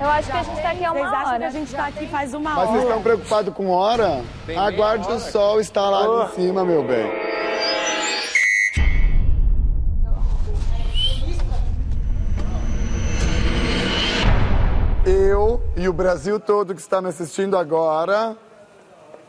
[0.00, 1.38] Eu acho que a gente tá aqui há uma Vocês acham hora.
[1.38, 2.82] que a gente tá aqui faz uma Mas vocês hora?
[2.88, 4.22] estão preocupados com hora?
[4.56, 7.06] Aguarde o sol estar lá em cima, meu bem.
[15.06, 18.36] Eu e o Brasil todo que está me assistindo agora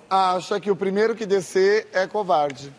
[0.09, 2.73] acha que o primeiro que descer é covarde.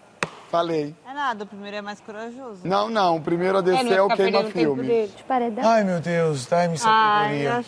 [0.51, 0.96] Falei.
[1.09, 2.62] É nada, o primeiro é mais corajoso.
[2.64, 5.07] Não, não, o primeiro a descer é o queima-filme.
[5.07, 5.64] De paredão.
[5.64, 7.64] Ai, meu Deus, dai-me Ai, sabedoria.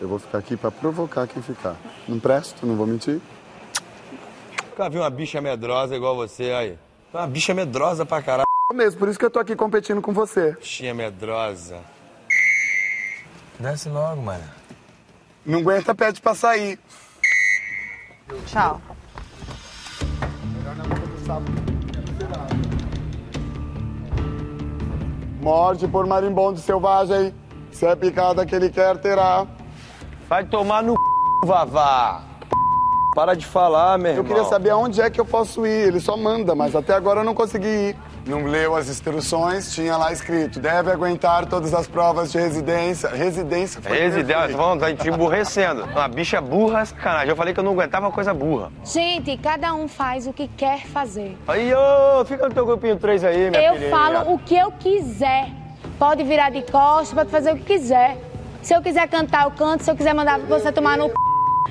[0.00, 1.76] Eu vou ficar aqui pra provocar quem ficar.
[2.08, 3.20] Não presto, não vou mentir.
[4.70, 6.78] Nunca vi uma bicha medrosa igual você aí.
[7.14, 8.46] Uma bicha medrosa pra caralho.
[8.74, 10.56] Mesmo, por isso que eu tô aqui competindo com você.
[10.58, 11.78] Bichinha medrosa.
[13.60, 14.44] Desce logo, mano.
[15.46, 16.76] Não aguenta, pede pra sair.
[18.46, 18.82] Tchau.
[25.46, 27.32] Morde por marimbondo selvagem.
[27.70, 29.46] Se é picada que ele quer, terá.
[30.28, 30.98] Vai tomar no c...
[31.44, 32.22] Vavá.
[33.14, 34.26] Para de falar, meu Eu irmão.
[34.26, 35.86] queria saber aonde é que eu posso ir.
[35.86, 37.96] Ele só manda, mas até agora eu não consegui ir.
[38.26, 43.08] Não leu as instruções, tinha lá escrito: deve aguentar todas as provas de residência.
[43.08, 43.96] Residência foi.
[43.96, 45.84] Residência, vamos, tá te emburrecendo.
[45.84, 47.28] Uma bicha burra, sacanagem.
[47.28, 48.72] Eu falei que eu não aguentava coisa burra.
[48.84, 51.38] Gente, cada um faz o que quer fazer.
[51.46, 53.90] Aí, ô, fica no teu grupinho 3 aí, minha Eu filhinha.
[53.90, 55.48] falo o que eu quiser.
[55.96, 58.18] Pode virar de costas, pode fazer o que quiser.
[58.60, 59.84] Se eu quiser cantar, eu canto.
[59.84, 61.14] Se eu quiser mandar você tomar no c...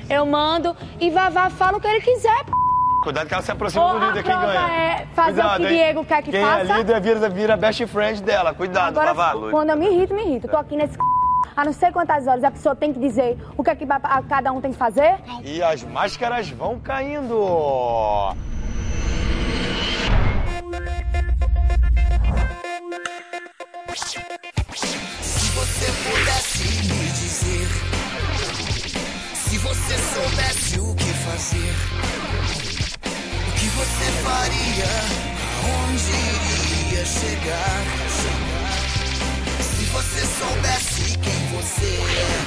[0.08, 0.74] eu mando.
[0.98, 2.44] E Vavá fala o que ele quiser.
[2.44, 2.65] p***.
[3.06, 4.68] Cuidado que ela se aproxima Ou do a líder, quem ganha.
[4.72, 5.68] é fazer o que hein?
[5.68, 6.72] Diego quer que quem faça.
[6.72, 8.52] é líder vira, vira best friend dela.
[8.52, 9.48] Cuidado, Agora, Vavá.
[9.48, 10.48] quando eu me irrito, me irrito.
[10.48, 10.98] Tô aqui nesse c...
[11.56, 14.22] Há não sei quantas horas a pessoa tem que dizer o que, é que a-
[14.28, 15.14] cada um tem que fazer.
[15.44, 18.34] E as máscaras vão caindo.
[25.22, 27.68] Se você pudesse me dizer,
[29.34, 31.74] se você soubesse o que fazer,
[33.76, 34.88] você faria,
[35.84, 36.12] onde
[36.90, 37.84] iria chegar?
[39.60, 42.40] Se você soubesse quem você é,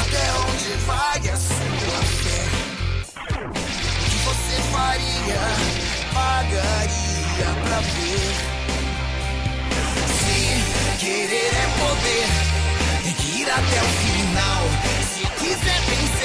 [0.00, 2.42] até onde vai a sua fé,
[3.46, 3.52] o
[4.04, 5.42] que você faria,
[6.14, 8.32] pagaria pra ver.
[10.20, 10.38] Se
[11.04, 12.28] querer é poder,
[13.02, 14.62] tem que ir até o final.
[15.14, 16.20] Se quiser vencer.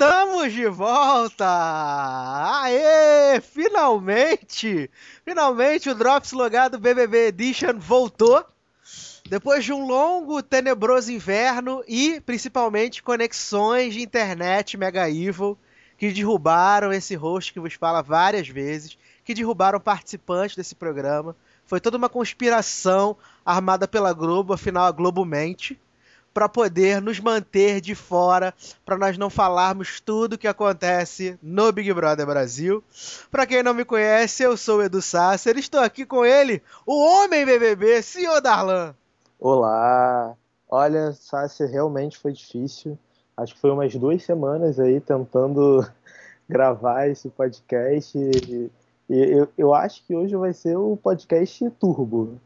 [0.00, 1.44] Estamos de volta!
[2.62, 3.38] Aê!
[3.42, 4.90] Finalmente!
[5.26, 8.42] Finalmente o Drops Logado BBB Edition voltou.
[9.28, 15.58] Depois de um longo, tenebroso inverno e, principalmente, conexões de internet mega evil
[15.98, 21.36] que derrubaram esse host que vos fala várias vezes, que derrubaram participantes desse programa.
[21.66, 25.78] Foi toda uma conspiração armada pela Globo, afinal a Globo mente
[26.32, 28.54] para poder nos manter de fora,
[28.84, 32.82] para nós não falarmos tudo o que acontece no Big Brother Brasil.
[33.30, 36.94] Para quem não me conhece, eu sou o Edu Sasser, estou aqui com ele, o
[36.94, 38.94] homem BBB, senhor Darlan.
[39.38, 40.36] Olá!
[40.68, 42.96] Olha, Sácia, realmente foi difícil.
[43.36, 45.84] Acho que foi umas duas semanas aí tentando
[46.48, 48.16] gravar esse podcast.
[48.16, 48.70] E
[49.08, 52.38] eu, eu acho que hoje vai ser o podcast turbo.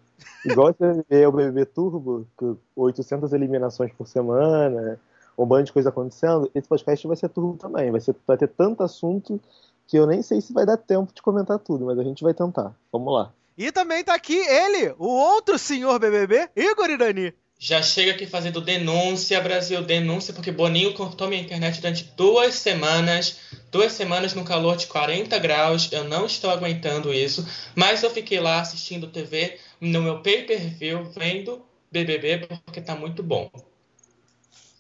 [0.45, 5.01] Igual você vê o BBB Turbo, que 800 eliminações por semana,
[5.37, 6.51] um bando de coisa acontecendo.
[6.55, 7.91] Esse podcast vai ser turbo também.
[7.91, 9.41] Vai, ser, vai ter tanto assunto
[9.87, 12.35] que eu nem sei se vai dar tempo de comentar tudo, mas a gente vai
[12.35, 12.75] tentar.
[12.93, 13.33] Vamos lá.
[13.57, 17.33] E também tá aqui ele, o outro senhor BBB, Igor Irani.
[17.65, 23.39] Já chega aqui fazendo denúncia, Brasil, denúncia, porque Boninho cortou minha internet durante duas semanas.
[23.73, 25.91] Duas semanas no calor de 40 graus.
[25.91, 27.43] Eu não estou aguentando isso.
[27.75, 33.51] Mas eu fiquei lá assistindo TV no meu pay-per-view, vendo BBB, porque tá muito bom.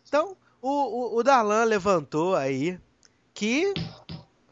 [0.06, 2.78] Então, o, o, o Darlan levantou aí
[3.32, 3.72] que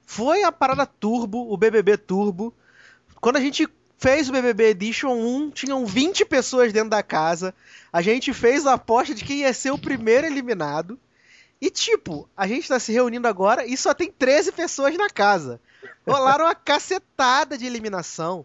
[0.06, 2.54] foi a parada turbo, o BBB turbo.
[3.20, 3.68] Quando a gente
[4.02, 7.54] fez o BBB Edition 1, tinham 20 pessoas dentro da casa.
[7.92, 10.98] A gente fez a aposta de quem ia ser o primeiro eliminado.
[11.60, 15.60] E tipo, a gente tá se reunindo agora e só tem 13 pessoas na casa.
[16.04, 18.44] Rolaram uma cacetada de eliminação.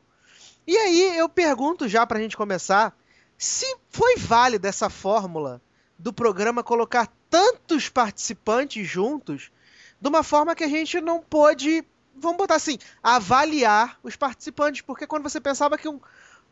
[0.68, 2.96] E aí eu pergunto já pra gente começar,
[3.36, 5.60] se foi válida essa fórmula
[5.98, 9.50] do programa colocar tantos participantes juntos
[10.00, 11.84] de uma forma que a gente não pôde,
[12.20, 16.00] vamos botar assim, avaliar os participantes, porque quando você pensava que um,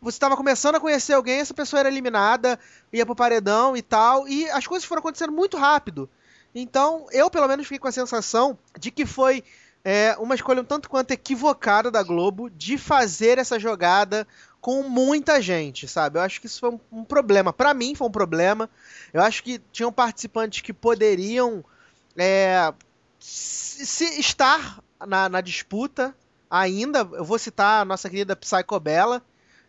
[0.01, 2.59] você estava começando a conhecer alguém, essa pessoa era eliminada,
[2.91, 6.09] ia pro paredão e tal, e as coisas foram acontecendo muito rápido.
[6.53, 9.43] Então, eu pelo menos fiquei com a sensação de que foi
[9.83, 14.27] é, uma escolha um tanto quanto equivocada da Globo de fazer essa jogada
[14.61, 16.17] com muita gente, sabe?
[16.17, 17.53] Eu acho que isso foi um, um problema.
[17.53, 18.67] Pra mim foi um problema.
[19.13, 21.63] Eu acho que tinham participantes que poderiam
[22.17, 22.73] é,
[23.19, 26.15] se estar na, na disputa
[26.49, 26.99] ainda.
[27.13, 29.21] Eu vou citar a nossa querida Psycho Bella.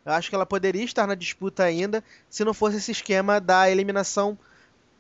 [0.05, 3.71] Eu acho que ela poderia estar na disputa ainda se não fosse esse esquema da
[3.71, 4.39] eliminação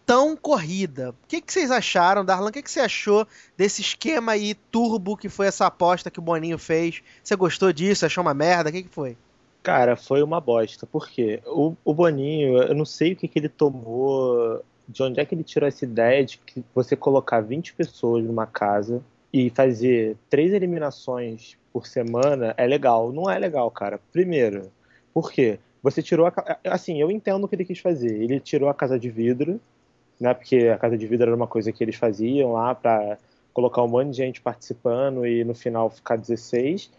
[0.04, 1.10] tão corrida.
[1.10, 2.48] O que, que vocês acharam, Darlan?
[2.48, 3.26] O que, que você achou
[3.56, 7.02] desse esquema aí turbo que foi essa aposta que o Boninho fez?
[7.22, 8.06] Você gostou disso?
[8.06, 8.70] Achou uma merda?
[8.70, 9.16] O que, que foi?
[9.62, 10.86] Cara, foi uma bosta.
[10.86, 11.42] Por quê?
[11.46, 14.64] O, o Boninho, eu não sei o que, que ele tomou.
[14.88, 18.46] De onde é que ele tirou essa ideia de que você colocar 20 pessoas numa
[18.46, 19.02] casa
[19.36, 23.12] e fazer três eliminações por semana é legal?
[23.12, 24.00] Não é legal, cara.
[24.10, 24.72] Primeiro,
[25.12, 25.58] por quê?
[25.82, 26.32] Você tirou a.
[26.64, 28.14] Assim, eu entendo o que ele quis fazer.
[28.14, 29.60] Ele tirou a casa de vidro,
[30.18, 30.32] né?
[30.32, 33.18] Porque a casa de vidro era uma coisa que eles faziam lá pra
[33.52, 36.90] colocar um monte de gente participando e no final ficar 16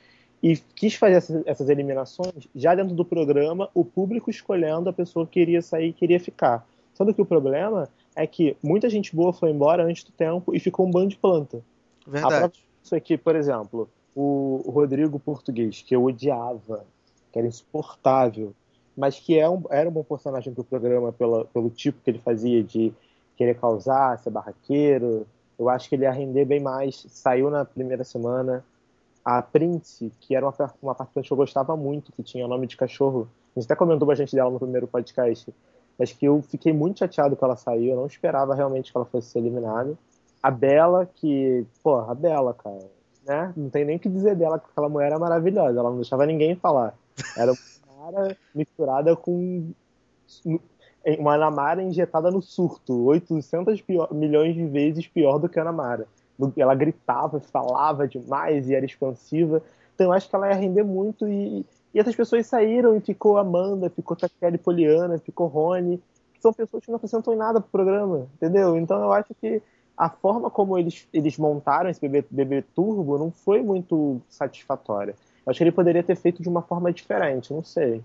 [0.44, 5.26] e quis fazer essas, essas, eliminações já dentro do programa, o público escolhendo a pessoa
[5.26, 6.68] que queria sair e queria ficar.
[6.94, 10.60] Sendo que o problema é que muita gente boa foi embora antes do tempo e
[10.60, 11.64] ficou um bando de planta.
[12.08, 12.64] Verdade.
[12.84, 16.86] Isso aqui, por exemplo, o Rodrigo Português, que eu odiava,
[17.32, 18.54] que era insuportável,
[18.96, 22.10] mas que é um, era um bom personagem para o programa pela, pelo tipo que
[22.10, 22.92] ele fazia de
[23.36, 25.28] querer causar, ser barraqueiro.
[25.60, 27.06] Eu acho que ele ia render bem mais.
[27.10, 28.66] Saiu na primeira semana
[29.24, 32.76] a Prince, que era uma, uma participante que eu gostava muito, que tinha nome de
[32.76, 33.30] cachorro.
[33.56, 35.54] A gente até comentou bastante dela no primeiro podcast.
[36.00, 37.92] Mas que eu fiquei muito chateado que ela saiu.
[37.92, 39.98] Eu não esperava realmente que ela fosse eliminada.
[40.42, 41.66] A Bela, que.
[41.84, 42.90] Pô, a Bela, cara.
[43.26, 43.54] Né?
[43.58, 45.80] Não tem nem o que dizer dela, que aquela mulher era maravilhosa.
[45.80, 46.94] Ela não deixava ninguém falar.
[47.36, 47.58] Era uma
[48.12, 49.72] Namara misturada com.
[51.20, 53.06] Uma Namara injetada no surto.
[53.06, 56.08] 800 pior, milhões de vezes pior do que a Namara
[56.58, 59.62] ela gritava, falava demais e era expansiva.
[59.96, 63.38] Então eu acho que ela ia render muito e, e essas pessoas saíram e ficou
[63.38, 66.02] Amanda, ficou Taquele Poliana, ficou Rony,
[66.34, 68.78] que são pessoas que não acrescentam em nada pro programa, entendeu?
[68.78, 69.62] Então eu acho que
[69.98, 75.16] a forma como eles, eles montaram esse bebê, bebê turbo não foi muito satisfatória.
[75.46, 78.04] Eu acho que ele poderia ter feito de uma forma diferente, não sei.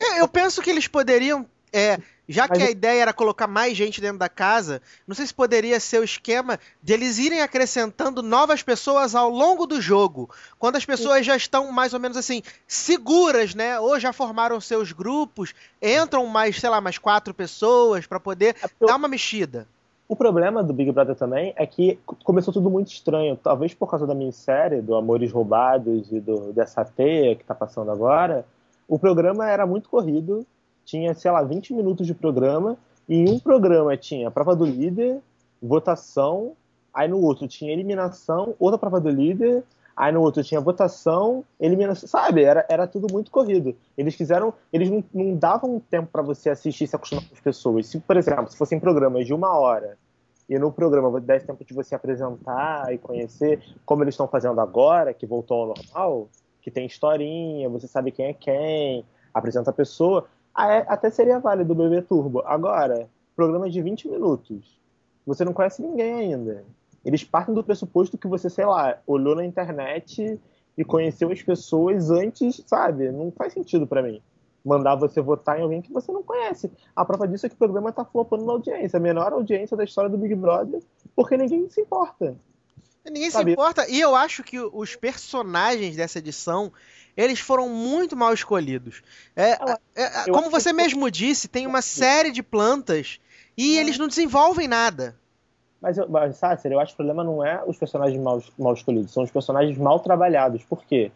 [0.00, 4.00] É, eu penso que eles poderiam é, já que a ideia era colocar mais gente
[4.00, 8.62] dentro da casa, não sei se poderia ser o esquema de eles irem acrescentando novas
[8.62, 10.30] pessoas ao longo do jogo.
[10.56, 13.80] Quando as pessoas já estão mais ou menos assim, seguras, né?
[13.80, 15.52] Ou já formaram seus grupos,
[15.82, 19.66] entram mais, sei lá, mais quatro pessoas para poder é dar uma mexida.
[20.08, 23.38] O problema do Big Brother também é que começou tudo muito estranho.
[23.42, 27.90] Talvez por causa da minissérie, do Amores Roubados e do, dessa teia que tá passando
[27.90, 28.44] agora.
[28.86, 30.46] O programa era muito corrido
[30.84, 32.76] tinha, sei lá, 20 minutos de programa,
[33.08, 35.18] e em um programa tinha prova do líder,
[35.62, 36.52] votação,
[36.92, 39.64] aí no outro tinha eliminação, outra prova do líder,
[39.96, 42.42] aí no outro tinha votação, eliminação, sabe?
[42.42, 43.76] Era, era tudo muito corrido.
[43.96, 47.40] Eles fizeram, eles não, não davam tempo para você assistir e se acostumar com as
[47.40, 47.86] pessoas.
[47.86, 49.96] Se, por exemplo, se fossem programas de uma hora,
[50.48, 55.14] e no programa desse tempo de você apresentar e conhecer como eles estão fazendo agora,
[55.14, 56.28] que voltou ao normal,
[56.60, 60.26] que tem historinha, você sabe quem é quem, apresenta a pessoa,
[60.56, 62.42] é, até seria válido o Bebê Turbo.
[62.44, 64.78] Agora, programa de 20 minutos.
[65.26, 66.64] Você não conhece ninguém ainda.
[67.04, 70.40] Eles partem do pressuposto que você, sei lá, olhou na internet
[70.76, 73.10] e conheceu as pessoas antes, sabe?
[73.10, 74.22] Não faz sentido para mim.
[74.64, 76.70] Mandar você votar em alguém que você não conhece.
[76.96, 78.96] A prova disso é que o programa tá flopando na audiência.
[78.96, 80.80] A menor audiência da história do Big Brother,
[81.14, 82.34] porque ninguém se importa.
[83.04, 83.50] Ninguém sabe?
[83.50, 83.86] se importa.
[83.88, 86.72] E eu acho que os personagens dessa edição
[87.16, 89.02] eles foram muito mal escolhidos.
[89.36, 89.52] É,
[89.94, 93.20] é, é como você mesmo disse, tem uma série de plantas
[93.56, 95.16] e eles não desenvolvem nada.
[95.84, 99.12] Mas, mas Sácer, eu acho que o problema não é os personagens mal, mal escolhidos,
[99.12, 100.64] são os personagens mal trabalhados.
[100.64, 101.12] Por quê?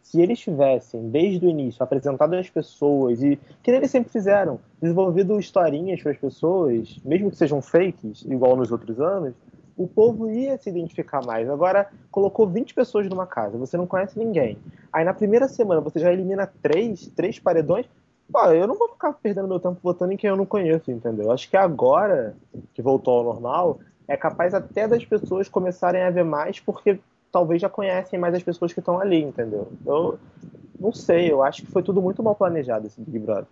[0.00, 5.40] Se eles tivessem, desde o início, apresentado as pessoas e, que eles sempre fizeram, desenvolvido
[5.40, 9.34] historinhas para as pessoas, mesmo que sejam fakes, igual nos outros anos,
[9.76, 11.50] o povo ia se identificar mais.
[11.50, 14.56] Agora, colocou 20 pessoas numa casa, você não conhece ninguém.
[14.92, 17.86] Aí na primeira semana você já elimina três, três paredões.
[18.30, 21.32] Pô, eu não vou ficar perdendo meu tempo votando em quem eu não conheço, entendeu?
[21.32, 22.36] Acho que agora
[22.72, 26.98] que voltou ao normal, é capaz até das pessoas começarem a ver mais, porque
[27.30, 29.72] talvez já conhecem mais as pessoas que estão ali, entendeu?
[29.86, 30.18] Eu
[30.78, 33.46] não sei, eu acho que foi tudo muito mal planejado esse Big Brother.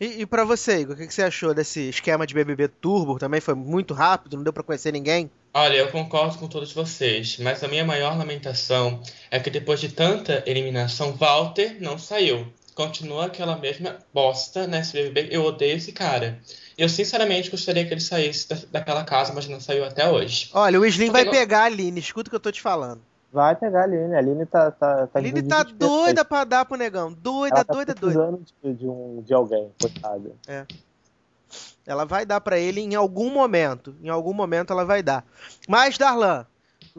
[0.00, 3.18] E, e para você, Igor, o que, que, você achou desse esquema de BBB Turbo?
[3.18, 5.30] Também foi muito rápido, não deu para conhecer ninguém?
[5.54, 9.88] Olha, eu concordo com todos vocês, mas a minha maior lamentação é que depois de
[9.88, 12.46] tanta eliminação, Walter não saiu.
[12.74, 15.28] Continua aquela mesma bosta nesse BBB.
[15.34, 16.38] Eu odeio esse cara.
[16.78, 20.48] Eu sinceramente gostaria que ele saísse da, daquela casa, mas não saiu até hoje.
[20.54, 23.00] Olha, o Slim vai pegar a Aline, escuta o que eu tô te falando.
[23.32, 24.14] Vai pegar a Aline.
[24.14, 24.70] A Aline tá.
[24.70, 27.12] tá, tá A Aline tá doida pra dar pro negão.
[27.12, 28.38] Doida, Ela tá doida, doida.
[28.62, 30.30] de, de, um, de alguém, coitada.
[31.86, 33.94] Ela vai dar pra ele em algum momento.
[34.02, 35.24] Em algum momento ela vai dar.
[35.66, 36.46] Mas, Darlan,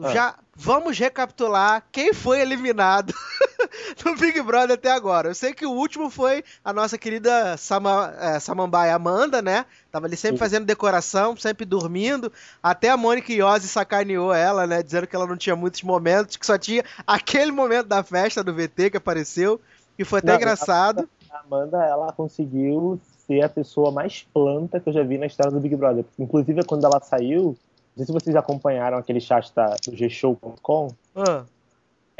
[0.02, 0.12] Ah.
[0.12, 3.14] já vamos recapitular quem foi eliminado
[4.04, 5.28] no Big Brother até agora.
[5.28, 9.64] Eu sei que o último foi a nossa querida Sama, é, Samambaia Amanda, né?
[9.90, 10.44] Tava ali sempre Sim.
[10.44, 12.32] fazendo decoração, sempre dormindo.
[12.62, 14.82] Até a Mônica Iose sacaneou ela, né?
[14.82, 18.54] Dizendo que ela não tinha muitos momentos, que só tinha aquele momento da festa do
[18.54, 19.60] VT que apareceu.
[19.98, 21.08] E foi até Não, engraçado.
[21.30, 25.52] A Amanda, ela conseguiu ser a pessoa mais planta que eu já vi na história
[25.52, 26.04] do Big Brother.
[26.18, 27.56] Inclusive, quando ela saiu,
[27.96, 31.44] não sei se vocês acompanharam aquele chat da, do gshow.com, Ah,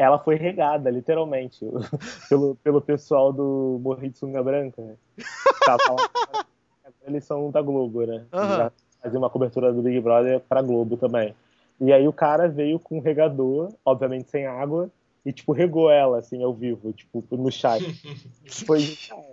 [0.00, 1.64] ela foi regada, literalmente,
[2.28, 4.80] pelo, pelo pessoal do Morri de Sunga Branca.
[4.80, 4.94] né?
[5.64, 6.44] Tava lá,
[7.06, 8.24] eles são da Globo, né?
[8.32, 11.34] Já Fazia uma cobertura do Big Brother pra Globo também.
[11.80, 14.90] E aí o cara veio com um regador, obviamente sem água,
[15.24, 17.82] e, tipo, regou ela, assim, ao vivo, tipo, no chat.
[18.66, 19.30] Foi, cara,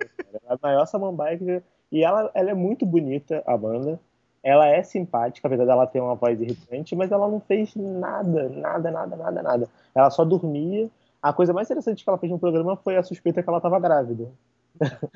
[0.50, 1.62] a maior samambaia que...
[1.90, 4.00] E ela, ela é muito bonita, a Amanda.
[4.48, 8.90] Ela é simpática, apesar dela ter uma voz irritante, mas ela não fez nada, nada,
[8.90, 9.70] nada, nada, nada.
[9.94, 10.90] Ela só dormia.
[11.22, 13.78] A coisa mais interessante que ela fez no programa foi a suspeita que ela tava
[13.78, 14.32] grávida.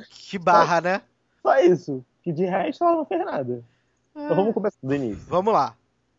[0.09, 1.01] que barra, né?
[1.41, 2.03] Só isso.
[2.21, 3.63] Que de resto ela não fez nada.
[4.13, 5.25] Então vamos começar do início.
[5.29, 5.75] Vamos lá.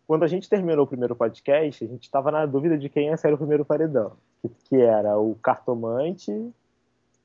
[0.07, 3.16] Quando a gente terminou o primeiro podcast, a gente tava na dúvida de quem ia
[3.19, 4.12] ser o primeiro paredão.
[4.40, 6.33] Que, que era o cartomante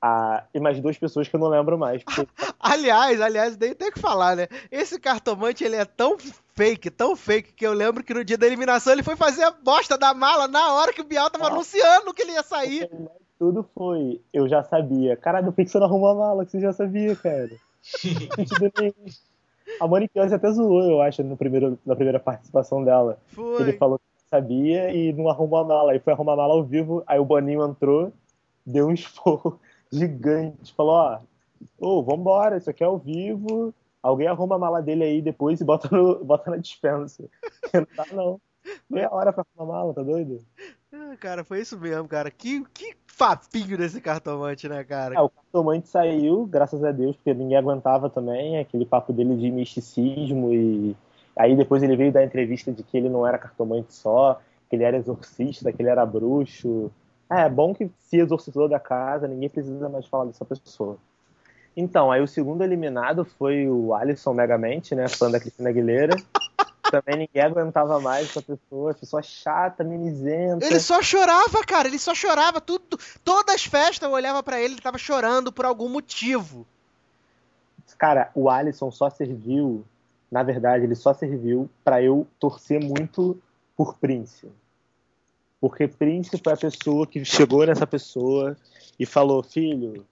[0.02, 0.44] a...
[0.54, 2.04] e mais duas pessoas que eu não lembro mais.
[2.04, 2.28] porque-
[2.60, 4.48] Aliás, aliás, nem tem o que falar, né?
[4.72, 6.18] Esse cartomante, ele é tão
[6.56, 9.52] fake, tão fake, que eu lembro que no dia da eliminação ele foi fazer a
[9.52, 11.52] bosta da mala na hora que o Bial tava Ah.
[11.52, 12.90] anunciando que ele ia sair.
[13.40, 14.20] Tudo foi.
[14.34, 15.16] Eu já sabia.
[15.16, 16.46] Caralho, por que você não arrumou a mala?
[16.46, 17.50] Que você já sabia, cara.
[19.80, 23.18] A Monique até zoou, eu acho, no primeiro, na primeira participação dela.
[23.38, 23.74] Ele Foi.
[23.74, 25.92] falou que sabia e não arrumou a mala.
[25.92, 28.12] Aí foi arrumar a mala ao vivo, aí o Boninho entrou,
[28.66, 29.60] deu um esporro
[29.92, 30.74] gigante.
[30.74, 31.20] Falou, ó,
[31.80, 33.74] ô, vambora, isso aqui é ao vivo.
[34.02, 37.24] Alguém arruma a mala dele aí depois e bota, no, bota na dispensa.
[37.74, 38.42] Não dá, não.
[38.90, 40.44] Meia hora pra arrumar a mala, tá doido?
[40.94, 42.30] Ah, Cara, foi isso mesmo, cara.
[42.30, 45.16] Que, que papinho desse cartomante, né, cara?
[45.16, 49.50] É, o cartomante saiu, graças a Deus, porque ninguém aguentava também aquele papo dele de
[49.50, 50.96] misticismo e
[51.36, 54.40] aí depois ele veio dar entrevista de que ele não era cartomante só,
[54.70, 56.92] que ele era exorcista, que ele era bruxo.
[57.30, 60.98] É, é bom que se exorcizou da casa, ninguém precisa mais falar dessa pessoa.
[61.76, 66.16] Então, aí o segundo eliminado foi o Alisson Megamente, né, fã da Cristina Aguilera.
[66.90, 70.66] Também ninguém aguentava mais essa pessoa, pessoa chata, mimizenta.
[70.66, 71.88] Ele só chorava, cara.
[71.88, 72.62] Ele só chorava.
[72.62, 76.66] Tudo, todas as festas eu olhava pra ele, ele tava chorando por algum motivo.
[77.98, 79.84] Cara, o Alisson só serviu,
[80.32, 83.38] na verdade, ele só serviu pra eu torcer muito
[83.76, 84.48] por Prince.
[85.60, 88.56] Porque Prince foi a pessoa que chegou nessa pessoa
[89.00, 90.06] e falou: Filho,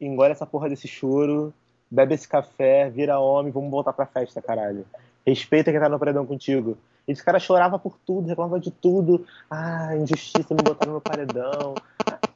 [0.00, 1.52] engole essa porra desse choro,
[1.90, 4.86] bebe esse café, vira homem, vamos voltar pra festa, caralho.
[5.26, 6.78] Respeita quem tá no paredão contigo.
[7.06, 9.24] E esse cara chorava por tudo, reclamava de tudo.
[9.50, 11.74] Ah, injustiça, me botaram no paredão.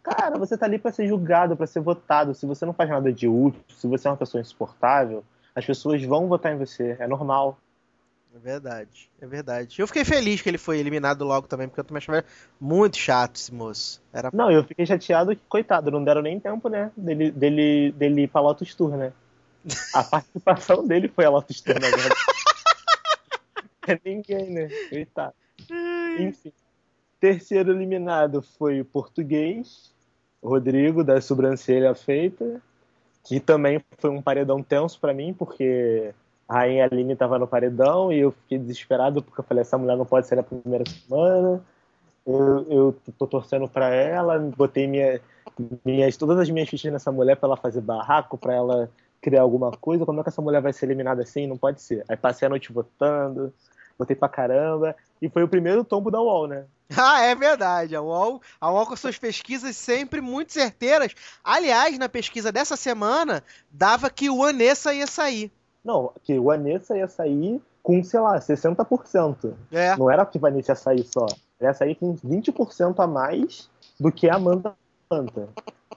[0.02, 2.35] Cara, você tá ali pra ser julgado, pra ser votado.
[2.35, 6.02] Se você não faz nada de útil, se você é uma pessoa insuportável, as pessoas
[6.04, 6.97] vão votar em você.
[6.99, 7.59] É normal.
[8.35, 9.81] É verdade, é verdade.
[9.81, 12.25] Eu fiquei feliz que ele foi eliminado logo também, porque eu também achava
[12.61, 14.01] muito chato esse moço.
[14.13, 16.93] Era Não, eu fiquei chateado que, coitado, não deram nem tempo, né?
[16.97, 19.13] Dele, dele, dele ir pra Lotus Tour, né?
[19.93, 22.15] A participação dele foi a Lotus Tour, na verdade.
[23.89, 24.69] É ninguém, né?
[24.91, 25.35] Coitado.
[26.19, 26.53] Enfim.
[27.19, 29.93] Terceiro eliminado foi o português,
[30.43, 32.61] Rodrigo, da sobrancelha feita,
[33.25, 36.15] que também foi um paredão tenso pra mim, porque
[36.50, 39.97] a Rainha Aline tava no paredão e eu fiquei desesperado porque eu falei, essa mulher
[39.97, 41.62] não pode ser na primeira semana.
[42.26, 45.21] Eu, eu tô torcendo pra ela, botei minha,
[45.85, 48.90] minhas, todas as minhas fichas nessa mulher pra ela fazer barraco, pra ela
[49.23, 50.04] criar alguma coisa.
[50.04, 51.47] Como é que essa mulher vai ser eliminada assim?
[51.47, 52.04] Não pode ser.
[52.09, 53.54] Aí passei a noite votando,
[53.97, 54.97] votei pra caramba.
[55.23, 56.64] E foi o primeiro tombo da UOL, né?
[56.99, 57.95] Ah, é verdade.
[57.95, 61.14] A UOL, a UOL com suas pesquisas sempre muito certeiras.
[61.45, 65.52] Aliás, na pesquisa dessa semana, dava que o Anessa ia sair.
[65.85, 69.55] Não, que o Anessa ia sair com, sei lá, 60%.
[69.73, 69.97] É.
[69.97, 71.27] Não era que o Vanessa ia sair só.
[71.59, 74.75] Ele ia sair com 20% a mais do que a Amanda
[75.11, 75.49] Manta.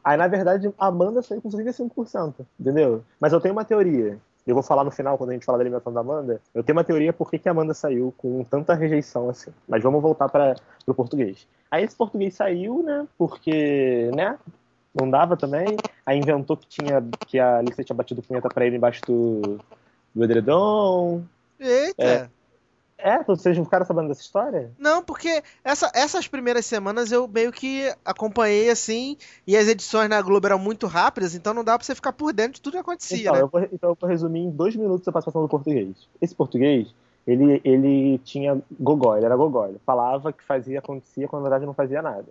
[0.03, 3.03] Aí, na verdade, a Amanda saiu com 35%, entendeu?
[3.19, 4.19] Mas eu tenho uma teoria.
[4.45, 6.41] Eu vou falar no final, quando a gente falar da eliminação da Amanda.
[6.53, 9.51] Eu tenho uma teoria por que, que a Amanda saiu com tanta rejeição assim.
[9.67, 11.47] Mas vamos voltar para o português.
[11.71, 13.07] Aí esse português saiu, né?
[13.17, 14.37] Porque, né?
[14.93, 15.77] Não dava também.
[16.05, 19.59] Aí inventou que, tinha, que a Alicia tinha batido punheta pra ele embaixo do,
[20.13, 21.23] do edredom.
[21.59, 22.31] Eita.
[22.95, 24.71] É, vocês não ficaram sabendo dessa história?
[24.77, 30.21] Não, porque essa- essas primeiras semanas eu meio que acompanhei assim, e as edições na
[30.21, 32.79] Globo eram muito rápidas, então não dá pra você ficar por dentro de tudo que
[32.79, 33.41] acontecia, Então, né?
[33.41, 36.07] eu vou, então eu vou resumir em dois minutos a participação do português.
[36.21, 36.93] Esse português,
[37.27, 39.65] ele, ele tinha gogó, ele era gogó.
[39.67, 42.27] Ele falava que fazia, acontecia, quando na verdade não fazia nada.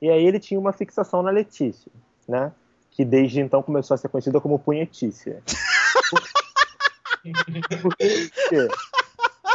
[0.00, 1.90] E aí ele tinha uma fixação na Letícia,
[2.26, 2.52] né?
[2.90, 5.42] Que desde então começou a ser conhecida como Punhetícia.
[7.82, 8.68] Por quê?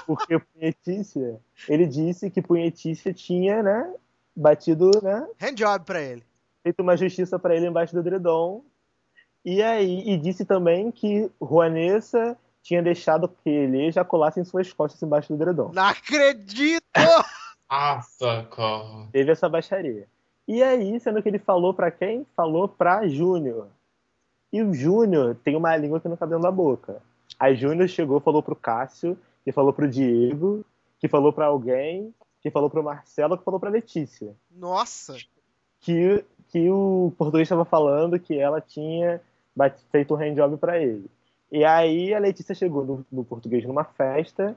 [0.05, 3.93] Porque Punhetícia, ele disse que Punhetícia tinha, né,
[4.35, 6.23] batido, né, Handjob pra ele.
[6.61, 8.63] feito uma justiça pra ele embaixo do edredom.
[9.45, 15.01] E aí, e disse também que Juanessa tinha deixado que ele ejaculasse em suas costas
[15.01, 15.71] embaixo do edredom.
[15.73, 16.83] Não acredito!
[17.69, 19.07] Ah, socorro.
[19.11, 20.07] Teve essa baixaria.
[20.47, 22.25] E aí, sendo que ele falou pra quem?
[22.35, 23.67] Falou pra Júnior.
[24.51, 27.01] E o Júnior tem uma língua que não tá dentro da boca.
[27.39, 30.65] Aí Júnior chegou, falou pro Cássio, que falou pro Diego,
[30.99, 34.35] que falou pra alguém, que falou pro Marcelo, que falou pra Letícia.
[34.51, 35.17] Nossa!
[35.83, 39.21] que, que o português estava falando que ela tinha
[39.91, 41.05] feito um handjob para ele.
[41.51, 44.55] E aí a Letícia chegou no, no português numa festa.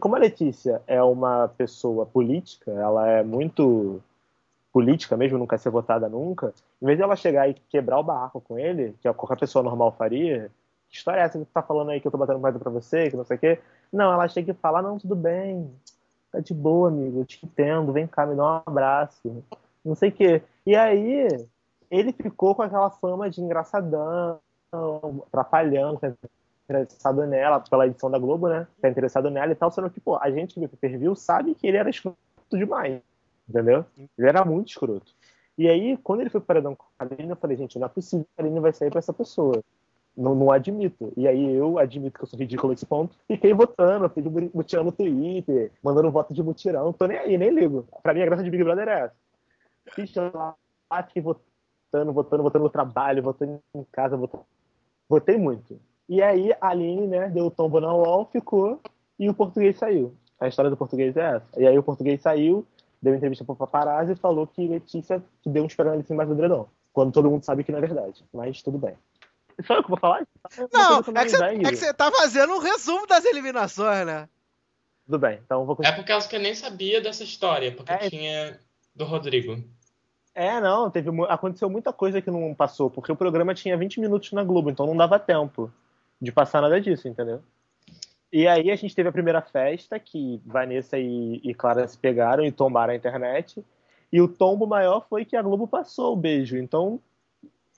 [0.00, 4.02] Como a Letícia é uma pessoa política, ela é muito
[4.74, 6.52] política mesmo, nunca ser votada nunca,
[6.82, 9.92] em vez de ela chegar e quebrar o barraco com ele, que qualquer pessoa normal
[9.92, 10.50] faria,
[10.90, 12.72] que história é essa que tu tá falando aí que eu tô batendo mais pra
[12.72, 13.60] você, que não sei o quê?
[13.92, 15.70] Não, ela chega e fala, não, tudo bem,
[16.32, 19.44] tá de boa, amigo, eu te entendo, vem cá, me dá um abraço,
[19.84, 20.42] não sei o quê.
[20.66, 21.28] E aí,
[21.88, 24.40] ele ficou com aquela fama de engraçadão,
[25.28, 26.12] atrapalhando, tá
[26.64, 28.66] interessado nela, pela edição da Globo, né?
[28.82, 31.68] Tá interessado nela e tal, sendo que, pô, a gente que viu o sabe que
[31.68, 32.18] ele era escroto
[32.52, 33.00] demais,
[33.48, 33.84] entendeu?
[34.18, 35.12] Ele era muito escroto.
[35.56, 38.42] E aí, quando ele foi com a Aline, eu falei, gente, não é possível que
[38.42, 39.62] a Aline vai sair pra essa pessoa.
[40.16, 41.12] Não, não admito.
[41.16, 43.16] E aí eu admito que eu sou ridículo nesse ponto.
[43.26, 46.92] Fiquei votando, fiquei mutirão no Twitter, mandando voto de mutirão.
[46.92, 47.86] Tô nem aí, nem ligo.
[48.02, 49.14] Pra mim, a graça de Big Brother é essa.
[49.92, 50.56] Fiz lá,
[51.06, 54.44] fiquei votando, votando, votando no trabalho, votando em casa, votando.
[55.08, 55.78] Votei muito.
[56.08, 58.80] E aí a Aline, né, deu o tombo na UOL, ficou,
[59.18, 60.14] e o português saiu.
[60.38, 61.60] A história do português é essa.
[61.60, 62.66] E aí o português saiu,
[63.04, 66.66] deu entrevista pro paparazzi e falou que Letícia que deu um esperando embaixo do dredom.
[66.92, 68.24] Quando todo mundo sabe que não é verdade.
[68.32, 68.94] Mas tudo bem.
[69.66, 70.26] Só eu que vou falar?
[70.72, 71.68] Não, é que, você, é velha.
[71.70, 74.28] que você tá fazendo um resumo das eliminações, né?
[75.06, 78.08] Tudo bem, então vou É por causa que eu nem sabia dessa história, porque É.
[78.08, 78.58] tinha
[78.94, 79.62] do Rodrigo.
[80.34, 84.32] É, não, teve, aconteceu muita coisa que não passou, porque o programa tinha 20 minutos
[84.32, 85.70] na Globo, então não dava tempo
[86.20, 87.42] de passar nada disso, entendeu?
[88.34, 92.44] E aí a gente teve a primeira festa, que Vanessa e, e Clara se pegaram
[92.44, 93.64] e tombaram a internet,
[94.12, 96.98] e o tombo maior foi que a Globo passou o beijo, então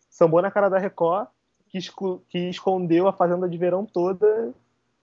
[0.08, 1.28] sambou na cara da Record,
[1.68, 1.78] que,
[2.30, 4.54] que escondeu a Fazenda de Verão toda,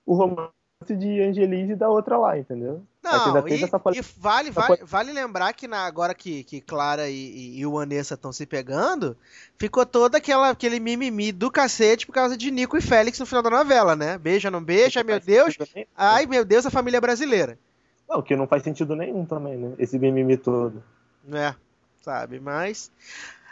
[0.04, 0.52] o romance
[0.98, 2.82] de Angelise e da outra lá, entendeu?
[3.04, 7.14] Não, e, essa e vale, vale, vale lembrar que na- agora que, que Clara e,
[7.16, 9.18] e, e o Vanessa estão se pegando,
[9.58, 13.44] ficou toda aquela, aquele mimimi do cacete por causa de Nico e Félix no final
[13.44, 14.18] da novela, né?
[14.18, 15.58] Beija, não beija, meu Deus.
[15.96, 17.60] Ai, meu Deus, a família brasileira.
[18.08, 19.76] Não, que não faz sentido nenhum também, né?
[19.78, 20.82] Esse mimimi todo.
[21.32, 21.54] É,
[22.02, 22.40] sabe?
[22.40, 22.90] Mas.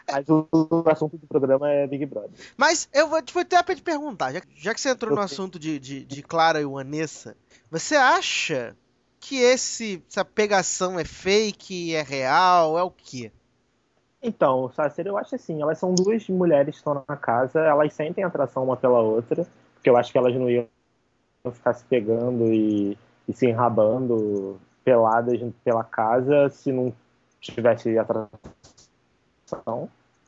[0.10, 2.32] Mas o, o assunto do programa é Big Brother.
[2.58, 5.60] Mas eu vou, vou até pra te perguntar, já, já que você entrou no assunto
[5.60, 7.36] de, de, de Clara e Vanessa,
[7.70, 8.76] você acha
[9.22, 13.32] que esse, essa pegação é fake, é real, é o quê?
[14.22, 18.24] Então, Sácer, eu acho assim, elas são duas mulheres que estão na casa, elas sentem
[18.24, 20.68] atração uma pela outra, porque eu acho que elas não iam
[21.52, 26.92] ficar se pegando e, e se enrabando peladas pela casa se não
[27.40, 28.30] tivesse atração,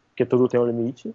[0.09, 1.13] porque tudo tem um limite.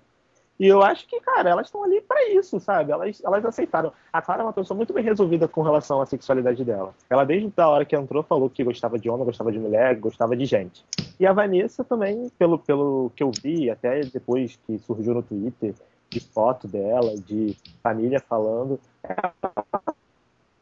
[0.59, 2.91] E eu acho que, cara, elas estão ali pra isso, sabe?
[2.91, 3.93] Elas, elas aceitaram.
[4.13, 6.93] A Clara é uma pessoa muito bem resolvida com relação à sexualidade dela.
[7.09, 10.37] Ela, desde a hora que entrou, falou que gostava de homem, gostava de mulher, gostava
[10.37, 10.85] de gente.
[11.21, 15.75] E a Vanessa também, pelo, pelo que eu vi, até depois que surgiu no Twitter,
[16.11, 19.33] de foto dela, de família falando, ela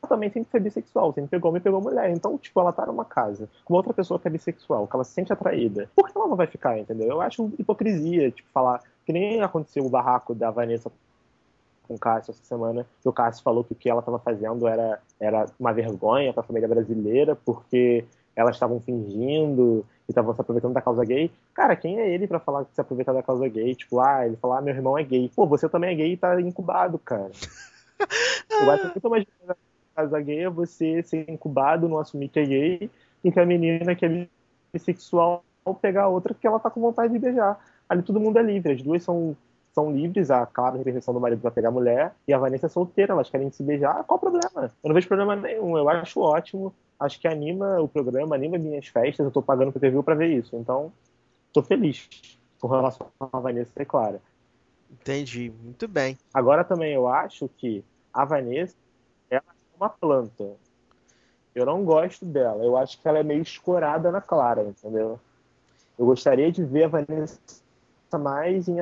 [0.09, 2.11] também sempre foi bissexual, sempre pegou homem e pegou mulher.
[2.11, 5.13] Então, tipo, ela tá numa casa com outra pessoa que é bissexual, que ela se
[5.13, 5.91] sente atraída.
[5.95, 7.09] Por que ela não vai ficar, entendeu?
[7.09, 10.91] Eu acho hipocrisia, tipo, falar que nem aconteceu o barraco da Vanessa
[11.87, 14.67] com o Cássio essa semana, que o Cássio falou que o que ela estava fazendo
[14.67, 20.41] era, era uma vergonha para a família brasileira, porque elas estavam fingindo e estavam se
[20.41, 21.31] aproveitando da causa gay.
[21.55, 23.77] Cara, quem é ele para falar que se aproveitar da causa gay?
[23.77, 25.31] Tipo, ah, ele falar, ah, meu irmão é gay.
[25.35, 27.31] Pô, você também é gay e tá incubado, cara.
[28.51, 29.57] Eu acho muito mais da
[29.95, 32.91] causa gay é você ser incubado, não assumir que é gay,
[33.23, 34.29] e que a menina que é
[34.73, 35.45] bissexual
[35.81, 37.59] pegar outra que ela tá com vontade de beijar.
[37.89, 39.37] Ali todo mundo é livre, as duas são
[39.73, 42.69] são livres, a clara representação do marido vai pegar a mulher, e a Vanessa é
[42.71, 44.73] solteira, elas querem se beijar, qual o problema?
[44.83, 48.87] Eu não vejo problema nenhum, eu acho ótimo acho que anima o programa, anima minhas
[48.87, 50.57] festas, eu tô pagando pro TV pra ver isso.
[50.57, 50.93] Então,
[51.53, 52.09] tô feliz
[52.61, 54.21] com relação à Vanessa e Clara.
[54.91, 56.17] Entendi, muito bem.
[56.33, 58.77] Agora também eu acho que a Vanessa
[59.31, 60.53] ela é uma planta.
[61.55, 62.65] Eu não gosto dela.
[62.65, 65.19] Eu acho que ela é meio escorada na Clara, entendeu?
[65.99, 67.39] Eu gostaria de ver a Vanessa
[68.13, 68.79] mais em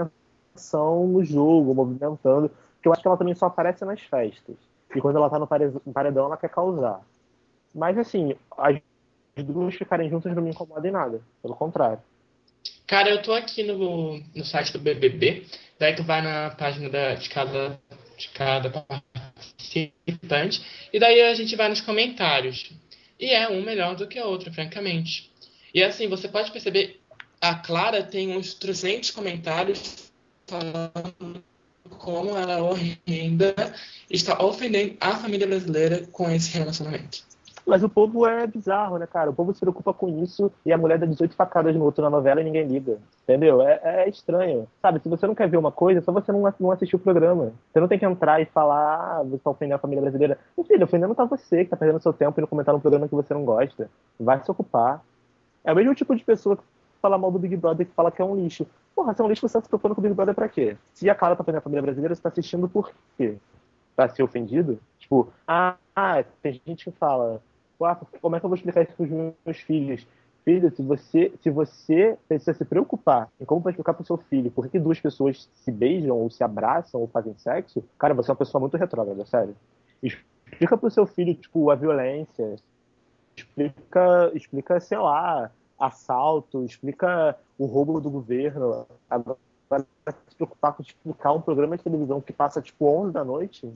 [0.55, 4.57] ação no jogo, movimentando, porque eu acho que ela também só aparece nas festas.
[4.95, 5.47] E quando ela tá no
[5.93, 7.01] paredão, ela quer causar.
[7.75, 8.81] Mas assim, as
[9.45, 11.21] duas ficarem juntas não me incomoda em nada.
[11.43, 12.01] Pelo contrário.
[12.87, 15.47] Cara, eu tô aqui no, no site do BBB,
[15.79, 17.81] daí tu vai na página da, de, cada,
[18.17, 22.71] de cada participante, e daí a gente vai nos comentários.
[23.19, 25.33] E é um melhor do que o outro, francamente.
[25.73, 27.01] E assim, você pode perceber,
[27.45, 30.11] a Clara tem uns 300 comentários
[30.47, 31.43] falando
[31.99, 33.55] como ela é horrenda,
[34.11, 37.23] está ofendendo a família brasileira com esse relacionamento.
[37.67, 39.31] Mas o povo é bizarro, né, cara?
[39.31, 42.11] O povo se preocupa com isso e a mulher dá 18 facadas no outro na
[42.11, 42.99] novela e ninguém liga.
[43.23, 43.63] Entendeu?
[43.63, 44.67] É, é estranho.
[44.83, 46.99] Sabe, se você não quer ver uma coisa, é só você não, não assistir o
[46.99, 47.53] programa.
[47.73, 50.39] Você não tem que entrar e falar, ah, você tá ofendendo a família brasileira.
[50.57, 53.09] Meu filho, ofendendo tá você, que tá perdendo seu tempo e não comentar um programa
[53.09, 53.91] que você não gosta.
[54.21, 55.03] Vai se ocupar.
[55.65, 56.63] É o mesmo tipo de pessoa que
[57.05, 58.67] fala mal do Big Brother que fala que é um lixo.
[58.97, 60.79] Porra, se é um lixo, você tá se preocupando com o Big Brother pra quê?
[60.95, 63.37] Se a Clara tá ofendendo a família brasileira, você tá assistindo por quê?
[63.95, 64.81] Pra ser ofendido?
[64.99, 67.43] Tipo, ah, ah, tem gente que fala,
[67.83, 70.07] ah, como é que eu vou explicar isso pros meus filhos?
[70.47, 74.51] Filho, se você, se você precisa se preocupar em como vai explicar pro seu filho
[74.51, 78.33] por que duas pessoas se beijam, ou se abraçam, ou fazem sexo, cara, você é
[78.33, 79.55] uma pessoa muito retrógrada, sério.
[80.03, 82.57] Explica pro seu filho, tipo, a violência.
[83.37, 88.87] Explica, explica, sei lá, assalto, explica o roubo do governo.
[89.09, 89.39] Agora,
[90.29, 93.73] se preocupar com explicar um programa de televisão que passa, tipo, 11 da noite,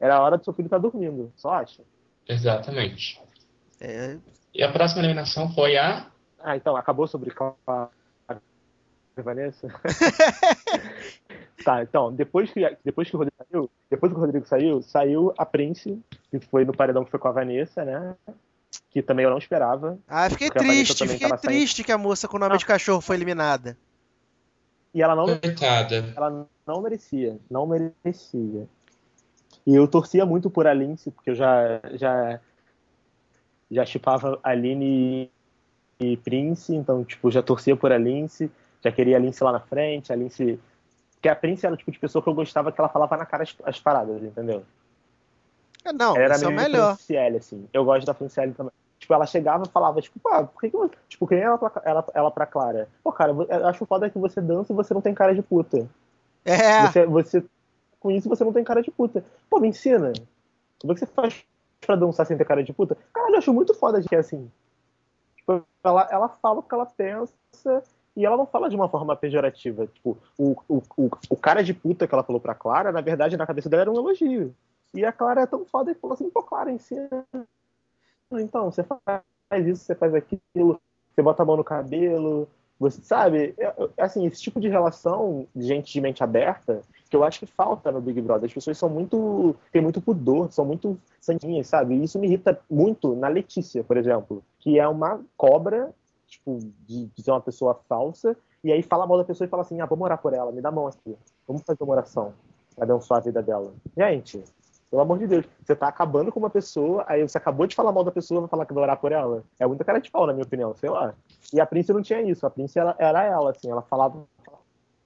[0.00, 1.82] era a hora do seu filho estar dormindo, só acha.
[2.28, 3.20] Exatamente.
[3.80, 4.16] É,
[4.54, 6.10] E a próxima eliminação foi a.
[6.38, 7.32] Ah, então, acabou sobre
[7.66, 7.88] a
[9.22, 9.68] Vanessa?
[11.64, 15.34] tá, então, depois que, depois que o Rodrigo saiu, depois que o Rodrigo saiu, saiu
[15.38, 18.14] a Prince, que foi no paredão que foi com a Vanessa, né?
[18.90, 19.98] Que também eu não esperava.
[20.08, 21.54] Ah, fiquei triste, fiquei tava saindo.
[21.54, 23.76] triste que a moça com nome de cachorro foi eliminada.
[24.94, 26.12] E ela não, Coitada.
[26.16, 28.66] ela não merecia, não merecia.
[29.66, 32.40] E eu torcia muito por a Lindsay, porque eu já já
[33.70, 35.30] já chipava a Aline
[35.98, 38.50] e, Prince, então tipo, já torcia por a Lindsay,
[38.82, 40.58] já queria a Lindsay lá na frente, a Lindsay
[41.16, 43.26] porque a Prince era o tipo de pessoa que eu gostava que ela falava na
[43.26, 44.64] cara as, as paradas, entendeu?
[45.88, 46.96] Ah, Não, era é melhor.
[46.96, 47.68] Franciele, assim.
[47.72, 48.72] Eu gosto da Franciele também.
[48.98, 50.94] Tipo, ela chegava e falava, tipo, pá, por que que você...
[51.08, 52.88] Tipo, que nem ela, pra- ela, ela pra Clara.
[53.04, 55.88] Pô, cara, eu acho foda que você dança e você não tem cara de puta.
[56.44, 57.44] É, Você, você,
[58.00, 59.24] com isso você não tem cara de puta.
[59.50, 60.12] Pô, me ensina.
[60.80, 61.44] Como é que você faz
[61.80, 62.96] pra dançar sem ter cara de puta?
[63.12, 64.50] Caralho, eu acho muito foda de que é assim.
[65.36, 67.32] Tipo, ela, ela fala o que ela pensa
[68.16, 69.86] e ela não fala de uma forma pejorativa.
[69.86, 73.36] Tipo, o, o, o, o cara de puta que ela falou pra Clara, na verdade,
[73.36, 74.54] na cabeça dela era um elogio.
[74.96, 77.08] E a Clara é tão foda que falou assim, pô, Clara, ensina.
[78.32, 80.80] Então, você faz isso, você faz aquilo,
[81.14, 83.54] você bota a mão no cabelo, você sabe?
[83.98, 87.92] Assim, esse tipo de relação de gente de mente aberta, que eu acho que falta
[87.92, 88.46] no Big Brother.
[88.46, 89.54] As pessoas são muito.
[89.70, 91.94] têm muito pudor, são muito santinhas, sabe?
[91.94, 95.94] E isso me irrita muito na Letícia, por exemplo, que é uma cobra,
[96.26, 99.62] tipo, de, de ser uma pessoa falsa, e aí fala mal da pessoa e fala
[99.62, 102.32] assim: ah, vamos orar por ela, me dá a mão aqui, vamos fazer uma oração
[102.78, 103.72] abençoar a vida dela.
[103.96, 104.42] Gente.
[104.90, 107.92] Pelo amor de Deus, você tá acabando com uma pessoa, aí você acabou de falar
[107.92, 109.42] mal da pessoa, vai falar que vai orar por ela.
[109.58, 111.14] É muita cara de pau, na minha opinião, sei lá.
[111.52, 114.24] E a Prince não tinha isso, a Prince era, era ela, assim, ela falava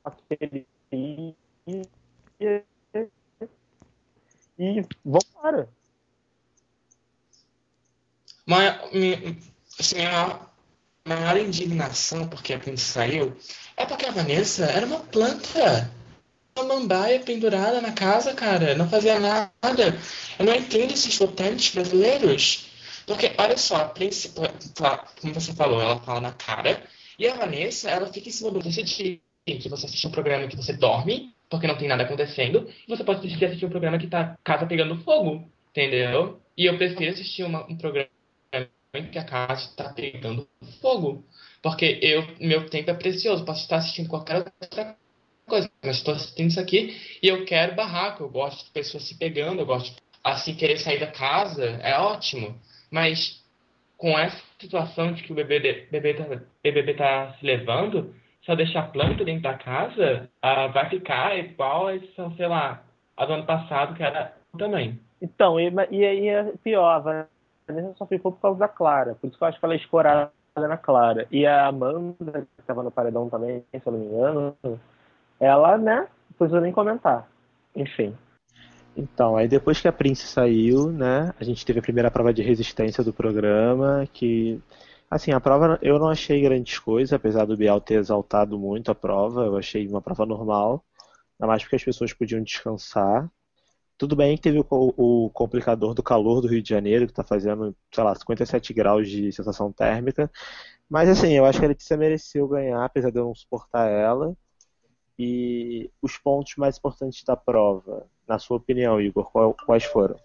[0.05, 0.67] aquele.
[0.93, 1.35] E,
[1.67, 2.63] e,
[4.59, 5.69] e vambora.
[9.79, 10.41] Assim, a
[11.07, 13.35] maior indignação porque a Prince saiu
[13.77, 15.91] é porque a Vanessa era uma planta.
[16.61, 18.75] Uma mambaia pendurada na casa, cara.
[18.75, 19.51] Não fazia nada.
[20.39, 22.67] Eu não entendo esses votantes brasileiros.
[23.07, 24.31] Porque, olha só, a Prince,
[24.77, 26.83] fa- como você falou, ela fala na cara.
[27.19, 30.57] E a Vanessa, ela fica em cima do decidir que você assiste um programa que
[30.57, 32.69] você dorme, porque não tem nada acontecendo.
[32.87, 35.51] E você pode decidir assistir um programa que tá casa pegando fogo.
[35.71, 36.41] Entendeu?
[36.57, 38.11] E eu prefiro assistir uma- um programa
[39.11, 40.47] que a casa está pegando
[40.83, 41.25] fogo.
[41.63, 43.45] Porque eu, meu tempo é precioso.
[43.47, 44.97] Posso estar assistindo qualquer outra
[45.51, 45.71] coisa.
[45.85, 48.23] Mas estou assistindo isso aqui e eu quero barraco.
[48.23, 49.61] Eu gosto de pessoas se pegando.
[49.61, 51.65] Eu gosto assim querer sair da casa.
[51.83, 52.59] É ótimo.
[52.91, 53.45] Mas
[53.99, 56.25] com essa situação de que o bebê, bebê, tá,
[56.63, 58.15] BBB tá se levando,
[58.49, 62.83] eu deixar a planta dentro da casa, ah, vai ficar igual a edição, sei lá,
[63.17, 64.99] a do ano passado, que era também.
[65.23, 66.99] Então, e, e aí é pior, a
[67.69, 69.15] Vanessa só ficou por causa da Clara.
[69.15, 71.29] Por isso que eu acho que ela é escorada na Clara.
[71.31, 74.57] E a Amanda, que tava no paredão também, se eu não me engano,
[75.41, 77.29] ela, né, não precisa nem comentar.
[77.75, 78.15] Enfim.
[78.97, 82.43] Então, aí depois que a Prince saiu, né, a gente teve a primeira prova de
[82.43, 84.61] resistência do programa, que,
[85.11, 88.95] assim, a prova eu não achei grandes coisas, apesar do Bial ter exaltado muito a
[88.95, 90.85] prova, eu achei uma prova normal,
[91.39, 93.31] ainda mais porque as pessoas podiam descansar.
[93.97, 97.23] Tudo bem que teve o, o complicador do calor do Rio de Janeiro, que está
[97.25, 100.31] fazendo, sei lá, 57 graus de sensação térmica,
[100.91, 104.37] mas, assim, eu acho que a Letícia mereceu ganhar, apesar de eu não suportar ela.
[105.23, 109.31] E os pontos mais importantes da prova, na sua opinião, Igor,
[109.67, 110.19] quais foram?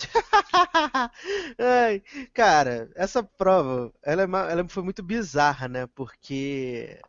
[1.56, 2.02] Ai,
[2.34, 5.86] cara, essa prova, ela, é ela foi muito bizarra, né?
[5.94, 7.00] Porque,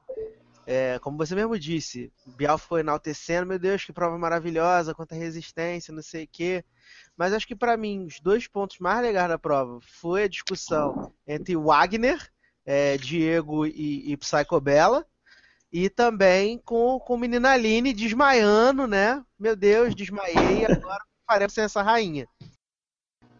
[0.68, 5.92] é, como você mesmo disse, Bial foi enaltecendo, meu Deus, que prova maravilhosa, quanta resistência,
[5.92, 6.64] não sei o quê.
[7.18, 11.12] Mas acho que pra mim, os dois pontos mais legais da prova foi a discussão
[11.26, 12.32] entre Wagner,
[12.64, 15.04] é, Diego e, e Psycho Bella,
[15.74, 19.26] e também com, com Menina Aline desmaiando, né?
[19.40, 22.28] Meu Deus, desmaiei, agora faremos sem essa rainha.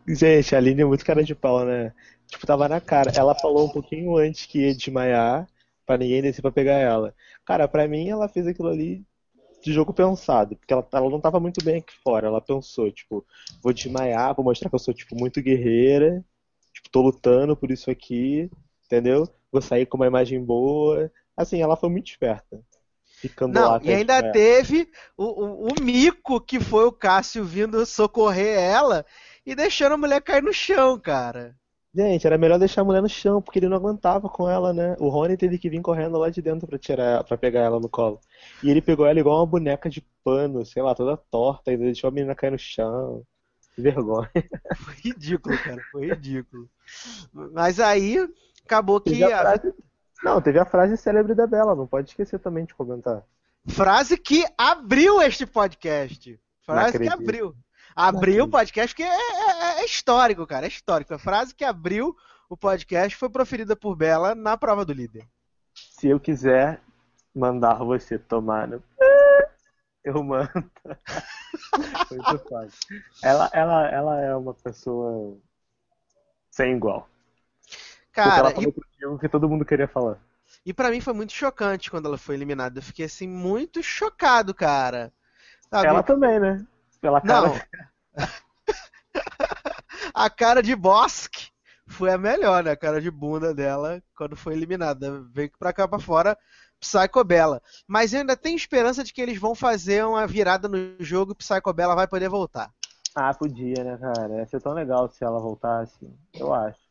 [0.08, 1.94] Gente, a Aline é muito cara de pau, né?
[2.28, 3.12] Tipo, tava na cara.
[3.16, 5.48] Ela falou um pouquinho antes que ia desmaiar,
[5.86, 7.14] pra ninguém descer pra pegar ela.
[7.46, 9.06] Cara, pra mim, ela fez aquilo ali
[9.62, 12.28] de jogo pensado, porque ela, ela não tava muito bem aqui fora.
[12.28, 13.24] Ela pensou, tipo,
[13.62, 16.26] vou desmaiar, vou mostrar que eu sou, tipo, muito guerreira,
[16.74, 18.50] tipo, tô lutando por isso aqui,
[18.86, 19.30] entendeu?
[19.52, 21.12] Vou sair com uma imagem boa.
[21.38, 22.62] Assim, ela foi muito esperta.
[23.22, 24.34] Ficando lá Não, até e ainda desmaiar.
[24.34, 29.06] teve o, o, o mico que foi o Cássio vindo socorrer ela
[29.46, 31.56] e deixando a mulher cair no chão, cara.
[31.96, 34.96] Gente, era melhor deixar a mulher no chão, porque ele não aguentava com ela, né?
[35.00, 37.88] O Rony teve que vir correndo lá de dentro pra tirar, para pegar ela no
[37.88, 38.20] colo.
[38.64, 42.08] E ele pegou ela igual uma boneca de pano, sei lá, toda torta, e deixou
[42.08, 43.24] a menina cair no chão.
[43.76, 44.32] Que vergonha.
[44.76, 46.68] Foi ridículo, cara, foi ridículo.
[47.32, 48.28] Mas aí
[48.66, 49.54] acabou que a.
[50.24, 53.24] Não, teve a frase célebre da Bela, não pode esquecer também de comentar.
[53.68, 56.40] frase que abriu este podcast.
[56.66, 57.56] Frase que abriu.
[57.96, 61.14] Abriu o podcast porque é, é- é histórico, cara, é histórico.
[61.14, 62.16] A frase que abriu
[62.50, 65.28] o podcast foi proferida por Bela na prova do líder.
[65.76, 66.82] Se eu quiser
[67.36, 68.82] mandar você tomar no...
[70.04, 70.50] Eu mando.
[72.12, 72.80] Muito fácil.
[73.24, 75.38] Ela, ela, ela é uma pessoa
[76.52, 77.08] sem igual.
[78.16, 80.20] Ela Cara, e falou pro Diego que todo mundo queria falar.
[80.66, 82.80] E pra mim foi muito chocante quando ela foi eliminada.
[82.80, 85.12] Eu fiquei assim muito chocado, cara.
[85.70, 85.88] Sabe?
[85.88, 86.66] Ela também, né?
[87.02, 87.48] Pela cara.
[87.48, 87.60] Não.
[90.14, 91.50] a cara de Bosque
[91.88, 92.72] foi a melhor, né?
[92.72, 95.22] A cara de bunda dela quando foi eliminada.
[95.34, 96.38] Veio pra cá pra fora,
[96.80, 97.62] Psycho Bella.
[97.88, 101.36] Mas eu ainda tenho esperança de que eles vão fazer uma virada no jogo e
[101.36, 102.72] Psycho Bella vai poder voltar.
[103.16, 104.38] Ah, podia, né, cara?
[104.38, 106.83] Ia ser tão legal se ela voltasse, eu acho.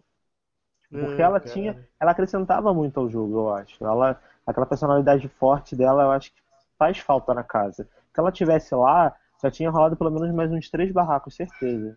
[0.93, 1.53] Porque Hum, ela cara.
[1.53, 1.89] tinha.
[1.99, 3.85] Ela acrescentava muito ao jogo, eu acho.
[3.85, 6.41] Ela, aquela personalidade forte dela, eu acho que
[6.79, 7.89] faz falta na casa.
[8.13, 11.97] Se ela tivesse lá, já tinha rolado pelo menos mais uns três barracos, certeza.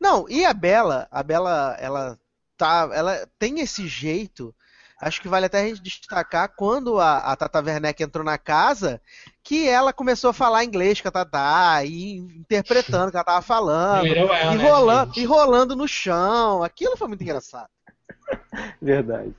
[0.00, 2.18] Não, e a Bela, a Bela, ela
[2.56, 4.54] tá, ela tem esse jeito.
[5.00, 9.00] Acho que vale até a gente destacar quando a, a Tata Werneck entrou na casa,
[9.42, 13.42] que ela começou a falar inglês com a Tata, e interpretando o que ela tava
[13.42, 15.20] falando, ela, e né, rolando, gente?
[15.20, 16.62] e rolando no chão.
[16.62, 17.68] Aquilo foi muito engraçado.
[18.80, 19.34] Verdade.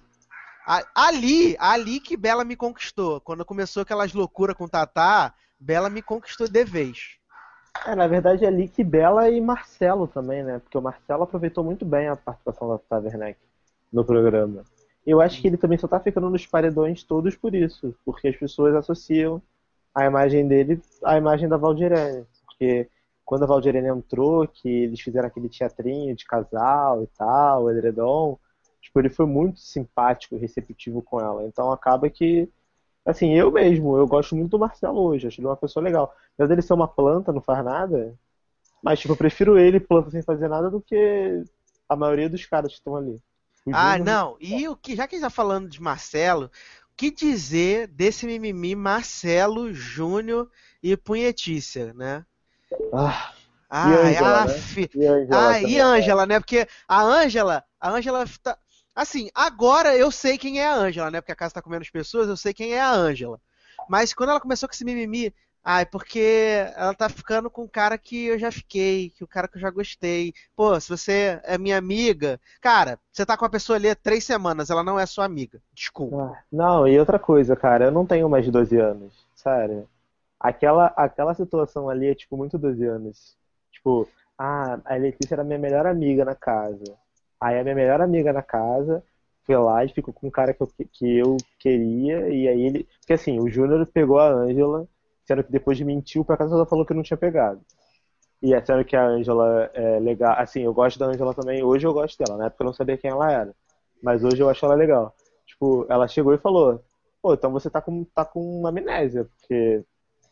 [0.95, 3.21] Ali, ali que Bela me conquistou.
[3.21, 7.17] Quando começou aquelas loucuras com Tata, Bela me conquistou de vez.
[7.85, 10.59] É, na verdade é Lick Bela e Marcelo também, né?
[10.59, 13.39] Porque o Marcelo aproveitou muito bem a participação da Tata Werneck
[13.91, 14.63] no programa.
[15.05, 18.35] Eu acho que ele também só tá ficando nos paredões todos por isso, porque as
[18.35, 19.41] pessoas associam
[19.93, 22.25] a imagem dele à imagem da Valdirene.
[22.45, 22.89] Porque
[23.23, 28.39] quando a Valdirene entrou, que eles fizeram aquele teatrinho de casal e tal, o edredom,
[28.85, 31.43] tipo, ele foi muito simpático e receptivo com ela.
[31.45, 32.47] Então acaba que,
[33.05, 36.15] assim, eu mesmo, eu gosto muito do Marcelo hoje, acho ele uma pessoa legal.
[36.35, 38.15] Apesar dele ser uma planta, não faz nada,
[38.83, 41.43] mas, tipo, eu prefiro ele planta sem fazer nada do que
[41.89, 43.19] a maioria dos caras que estão ali.
[43.65, 44.37] O Ah, Júnior- não.
[44.39, 46.45] E o que, já que a gente tá falando de Marcelo,
[46.91, 50.49] o que dizer desse mimimi Marcelo, Júnior
[50.83, 52.25] e Punhetícia, né?
[52.93, 53.33] Ah,
[53.69, 54.51] Ai, Ângela, né?
[54.53, 54.89] af.
[54.95, 55.81] e a Angela Ah, e também.
[55.81, 56.39] Ângela, né?
[56.39, 58.57] Porque a Ângela, a Ângela tá...
[58.95, 61.21] Assim, agora eu sei quem é a Ângela, né?
[61.21, 63.39] Porque a casa tá comendo as pessoas, eu sei quem é a Ângela.
[63.89, 66.19] Mas quando ela começou com esse mimimi, ai, porque
[66.75, 69.61] ela tá ficando com o cara que eu já fiquei, que o cara que eu
[69.61, 70.33] já gostei.
[70.55, 74.23] Pô, se você é minha amiga, cara, você tá com a pessoa ali há três
[74.23, 75.61] semanas, ela não é sua amiga.
[75.73, 76.33] Desculpa.
[76.33, 79.87] Ah, Não, e outra coisa, cara, eu não tenho mais de 12 anos, sério.
[80.39, 83.35] Aquela, aquela situação ali é, tipo, muito 12 anos.
[83.71, 86.83] Tipo, Ah, a Letícia era minha melhor amiga na casa.
[87.39, 89.03] Aí a minha melhor amiga na casa
[89.43, 92.87] foi lá e ficou com um cara que eu, que eu queria, e aí ele.
[92.99, 94.87] Porque assim, o Júnior pegou a Ângela,
[95.25, 97.61] sendo que depois de mentiu, por acaso ela falou que não tinha pegado.
[98.41, 100.35] E é sendo que a Ângela é legal.
[100.37, 101.63] Assim, eu gosto da Ângela também.
[101.63, 103.55] Hoje eu gosto dela, na época eu não sabia quem ela era.
[104.01, 105.15] Mas hoje eu acho ela legal.
[105.45, 106.83] Tipo, ela chegou e falou:
[107.21, 109.83] Pô, então você tá com, tá com uma amnésia, porque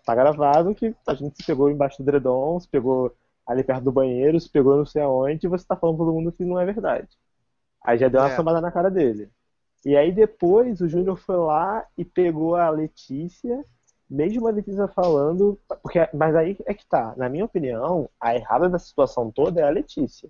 [0.06, 3.92] tá gravado que a gente se pegou embaixo do dredom, se pegou ali perto do
[3.92, 6.60] banheiro, se pegou não sei aonde, e você tá falando pra todo mundo que não
[6.60, 7.10] é verdade.
[7.84, 8.36] Aí já deu uma É.
[8.36, 9.30] sambada na cara dele.
[9.86, 13.66] E aí depois o Júnior foi lá e pegou a Letícia,
[14.10, 15.60] mesmo a Letícia falando.
[15.82, 19.64] Porque, mas aí é que tá, na minha opinião, a errada da situação toda é
[19.66, 20.30] a Letícia.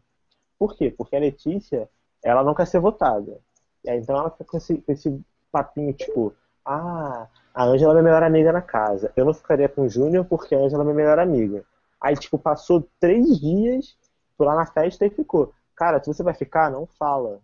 [0.57, 0.89] Por quê?
[0.95, 1.87] Porque a Letícia,
[2.23, 3.37] ela não quer ser votada.
[3.83, 5.21] E aí, então ela fica com esse, com esse
[5.51, 6.33] papinho, tipo,
[6.65, 9.11] ah, a Ângela é minha melhor amiga na casa.
[9.15, 11.63] Eu não ficaria com o Júnior porque a Ângela é minha melhor amiga.
[12.03, 13.95] Aí, tipo, passou três dias,
[14.37, 15.53] foi lá na festa e ficou.
[15.73, 17.39] Cara, se você vai ficar, não fala.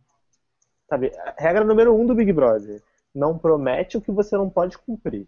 [0.89, 1.13] Sabe?
[1.38, 2.84] Regra número um do Big Brother.
[3.15, 5.26] Não promete o que você não pode cumprir.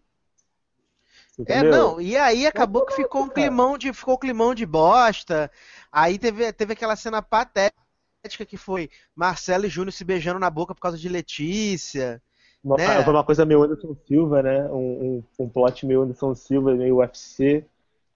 [1.48, 1.72] É, Entendeu?
[1.72, 5.50] não, e aí acabou que ficou um climão de, ficou um climão de bosta.
[5.89, 10.76] Aí teve, teve aquela cena patética que foi Marcelo e Júnior se beijando na boca
[10.76, 12.22] por causa de Letícia.
[12.62, 13.04] Uma, né?
[13.04, 14.65] Foi uma coisa meio Anderson Silva, né?
[14.65, 17.65] Um, um, um plot meio Anderson Silva, meio UFC,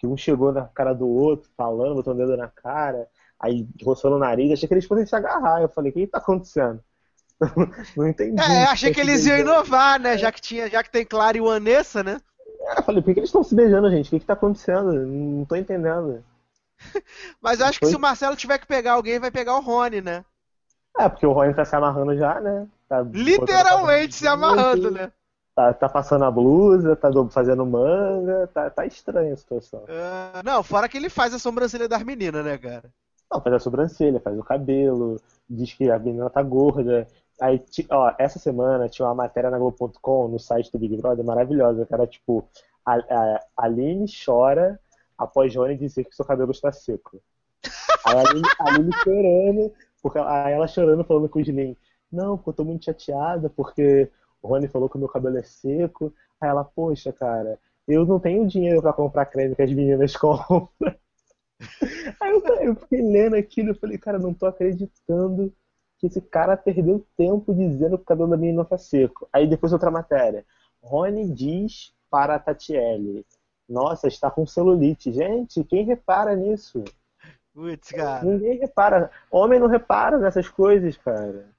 [0.05, 3.07] que um chegou na cara do outro, falando, botando o dedo na cara,
[3.39, 5.61] aí roçando o nariz, achei que eles fossem se agarrar.
[5.61, 6.79] Eu falei, o que que tá acontecendo?
[7.97, 8.39] Não entendi.
[8.39, 10.17] É, achei que eles iam inovar, né?
[10.17, 12.21] Já que, tinha, já que tem Clara e o Anessa, né?
[12.61, 14.07] É, eu falei, por que eles estão se beijando, gente?
[14.07, 14.93] O que que tá acontecendo?
[14.93, 16.23] Não tô entendendo.
[17.41, 20.01] Mas eu acho que se o Marcelo tiver que pegar alguém, vai pegar o Rony,
[20.01, 20.23] né?
[20.97, 22.67] É, porque o Rony tá se amarrando já, né?
[22.87, 25.11] Tá Literalmente se amarrando, né?
[25.55, 29.85] Tá, tá passando a blusa, tá do- fazendo manga, tá, tá estranha a situação.
[29.87, 32.91] Ah, não, fora que ele faz a sobrancelha das meninas, né, cara?
[33.31, 37.07] Não, faz a sobrancelha, faz o cabelo, diz que a menina tá gorda.
[37.41, 41.85] Aí, ó, essa semana tinha uma matéria na Globo.com, no site do Big Brother, maravilhosa,
[41.85, 42.45] que era tipo,
[42.85, 44.79] a, a, Aline chora
[45.17, 47.21] após Johnny dizer que seu cabelo está seco.
[48.05, 51.75] Aí a Aline, a Aline chorando, porque aí ela chorando, falando com o Gilin,
[52.11, 54.09] não, porque eu tô muito chateada, porque
[54.45, 56.13] o Rony falou que o meu cabelo é seco.
[56.39, 60.95] Aí ela, poxa, cara, eu não tenho dinheiro pra comprar creme que as meninas compram.
[62.21, 65.51] Aí eu, eu fiquei lendo aquilo e falei, cara, não tô acreditando
[65.97, 69.27] que esse cara perdeu tempo dizendo que o cabelo da menina tá seco.
[69.33, 70.45] Aí depois outra matéria.
[70.79, 73.25] Rony diz para a Tatiele,
[73.67, 75.11] nossa, está com celulite.
[75.11, 76.83] Gente, quem repara nisso?
[77.51, 78.23] Putz, cara.
[78.23, 79.09] Ninguém repara.
[79.31, 81.49] Homem não repara nessas coisas, cara.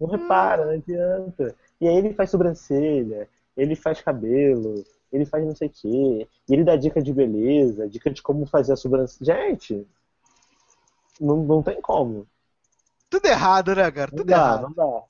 [0.00, 1.54] Não repara, não adianta.
[1.80, 6.28] E aí ele faz sobrancelha, ele faz cabelo, ele faz não sei o quê.
[6.48, 9.48] E ele dá dica de beleza, dica de como fazer a sobrancelha.
[9.48, 9.86] Gente,
[11.20, 12.26] não, não tem como.
[13.08, 14.10] Tudo errado, né, cara?
[14.10, 14.62] Não Tudo dá, errado.
[14.62, 15.02] não dá.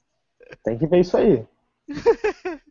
[0.62, 1.46] Tem que ver isso aí.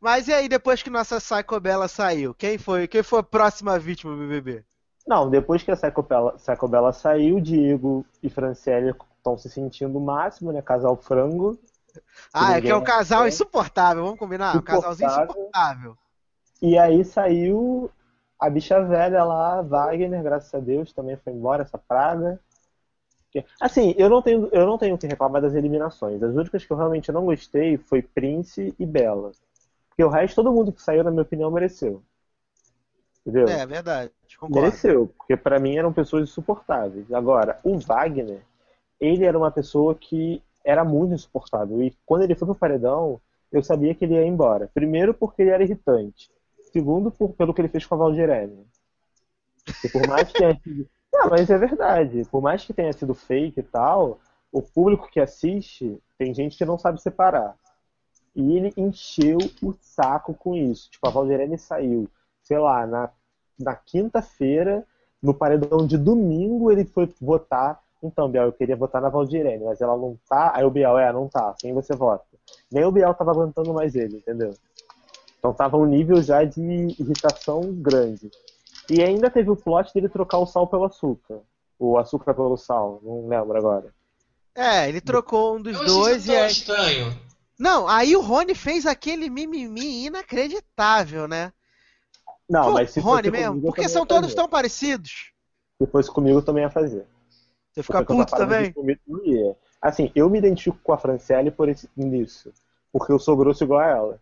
[0.00, 3.78] Mas e aí, depois que nossa Psycho Bella saiu, quem foi, quem foi a próxima
[3.78, 4.64] vítima do BBB?
[5.06, 10.52] Não, depois que a Psycho Bella saiu, Diego e Franciele estão se sentindo o máximo,
[10.52, 10.62] né?
[10.62, 11.58] Casal frango.
[12.32, 13.34] Ah, é que é um casal aguenta.
[13.34, 14.56] insuportável, vamos combinar?
[14.56, 15.96] Um casalzinho Insuportável.
[16.60, 17.90] E aí saiu
[18.38, 22.40] a bicha velha lá, Wagner, graças a Deus, também foi embora essa praga.
[23.60, 26.22] Assim, eu não tenho, eu não tenho o que reclamar das eliminações.
[26.22, 29.32] As únicas que eu realmente não gostei foi Prince e Bela.
[29.88, 32.02] Porque o resto, todo mundo que saiu, na minha opinião, mereceu.
[33.24, 33.48] Entendeu?
[33.48, 34.62] É, verdade, concordo.
[34.62, 37.12] Mereceu, porque pra mim eram pessoas insuportáveis.
[37.12, 38.42] Agora, o Wagner,
[39.00, 41.82] ele era uma pessoa que era muito insuportável.
[41.82, 43.20] E quando ele foi pro paredão,
[43.50, 44.70] eu sabia que ele ia embora.
[44.74, 46.30] Primeiro, porque ele era irritante.
[46.72, 48.66] Segundo, por- pelo que ele fez com a Valdirene.
[49.84, 50.88] E por mais que tenha sido.
[51.12, 52.24] Não, mas é verdade.
[52.30, 54.18] Por mais que tenha sido fake e tal,
[54.50, 57.54] o público que assiste tem gente que não sabe separar.
[58.34, 60.90] E ele encheu o saco com isso.
[60.90, 62.08] Tipo, a Valdirene saiu,
[62.42, 63.10] sei lá, na,
[63.58, 64.86] na quinta-feira,
[65.22, 67.81] no paredão de domingo, ele foi votar.
[68.02, 70.52] Então, Biel, eu queria votar na Valdirene, mas ela não tá.
[70.54, 71.54] Aí o Biel, é, não tá.
[71.58, 72.24] Quem você vota?
[72.70, 74.52] Nem o Biel tava aguentando mais ele, entendeu?
[75.38, 78.30] Então tava um nível já de irritação grande.
[78.90, 81.40] E ainda teve o plot dele trocar o sal pelo açúcar.
[81.78, 83.92] O açúcar pelo sal, não lembro agora.
[84.54, 86.50] É, ele trocou um dos Eu dois e aí...
[86.50, 87.16] estranho.
[87.58, 91.28] Não, aí o Rony fez aquele mimimi inacreditável,
[92.48, 95.32] Não, Pô, mas se Rony fosse mesmo, comigo, porque são todos tão parecidos.
[95.78, 97.06] Se fosse comigo, também ia fazer.
[97.72, 98.74] Você fica puto também?
[99.24, 99.56] ia.
[99.80, 102.52] Assim, eu me identifico com a Franciele por esse, nisso.
[102.92, 104.20] Porque eu sou grosso igual a ela.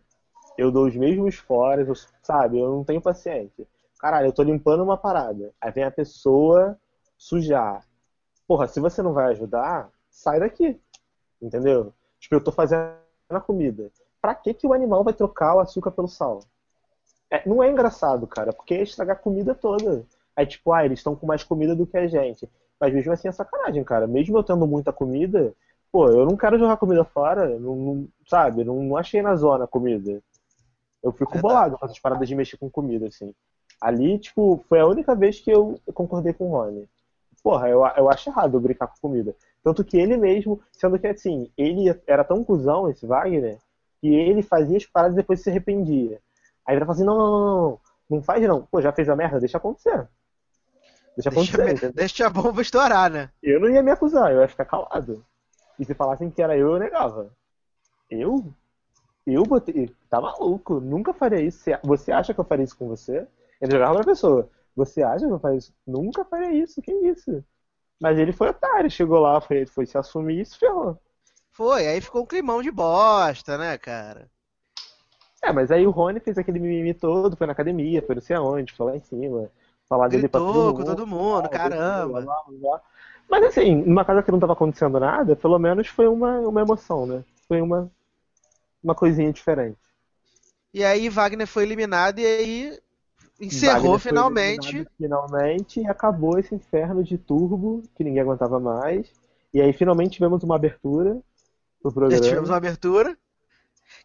[0.57, 2.59] Eu dou os mesmos foras, eu- sabe?
[2.59, 3.67] Eu não tenho paciência.
[3.99, 5.51] Caralho, eu tô limpando uma parada.
[5.61, 6.77] Aí vem a pessoa
[7.17, 7.85] sujar.
[8.47, 10.77] porra, se você não vai ajudar, sai daqui.
[11.41, 11.93] Entendeu?
[12.19, 12.93] Tipo, eu tô fazendo
[13.29, 13.89] a comida.
[14.21, 16.41] Pra que, que o animal vai trocar o açúcar pelo sal?
[17.29, 20.05] É, não é engraçado, cara, porque é estragar a comida toda.
[20.35, 22.49] Aí, tipo, ah, eles estão com mais comida do que a gente.
[22.81, 24.07] Mas mesmo assim é sacanagem, cara.
[24.07, 25.53] Mesmo eu tendo muita comida,
[25.91, 28.63] pô, eu não quero jogar comida fora, não, não- sabe?
[28.63, 30.19] Não, não achei na zona comida.
[31.03, 31.41] Eu fico Verdade.
[31.53, 33.35] bolado com essas paradas de mexer com comida, assim.
[33.79, 36.89] Ali, tipo, foi a única vez que eu concordei com o Rony.
[37.43, 39.35] Porra, eu, eu acho errado eu brincar com comida.
[39.63, 43.59] Tanto que ele mesmo, sendo que assim, ele era tão cuzão, esse Wagner,
[43.99, 46.19] que ele fazia as paradas e depois se arrependia.
[46.65, 47.79] Aí ele falava assim, não, não, não, não,
[48.09, 48.63] não faz não.
[48.63, 50.07] Pô, já fez a merda, deixa acontecer.
[51.15, 51.95] Deixa Deixa, acontecer, entendeu?
[51.95, 53.31] deixa a bomba estourar, né?
[53.41, 55.25] Eu não ia me acusar, eu ia ficar calado.
[55.79, 57.31] E se falassem que era eu, eu negava.
[58.09, 58.53] Eu?
[59.25, 59.89] Eu botei.
[60.09, 61.59] Tá maluco, nunca faria isso.
[61.63, 63.27] Você- Você acha que eu faria isso com você?
[63.61, 64.49] Ele jogava pra pessoa.
[64.75, 65.73] Você acha que eu faria isso?
[65.87, 67.43] Nunca faria isso, que isso?
[67.99, 70.99] Mas ele foi otário, chegou lá, foi, foi se assumir e se ferrou.
[71.53, 74.29] Foi, aí ficou um climão de bosta, né, cara?
[75.43, 78.35] É, mas aí o Rony fez aquele mimimi todo, foi na academia, foi não sei
[78.35, 79.49] aonde, foi lá em cima,
[79.91, 80.85] falar dele pra todo com mundo.
[80.85, 82.23] todo mundo, caramba.
[83.29, 87.05] Mas assim, numa casa que não tava acontecendo nada, pelo menos foi uma, uma emoção,
[87.05, 87.25] né?
[87.45, 87.91] Foi uma,
[88.81, 89.77] uma coisinha diferente.
[90.73, 92.79] E aí Wagner foi eliminado e aí
[93.39, 94.87] encerrou Wagner finalmente.
[94.97, 99.11] Finalmente, e acabou esse inferno de turbo, que ninguém aguentava mais.
[99.53, 101.19] E aí finalmente tivemos uma abertura
[101.81, 102.23] pro Já programa.
[102.23, 103.17] tivemos uma abertura.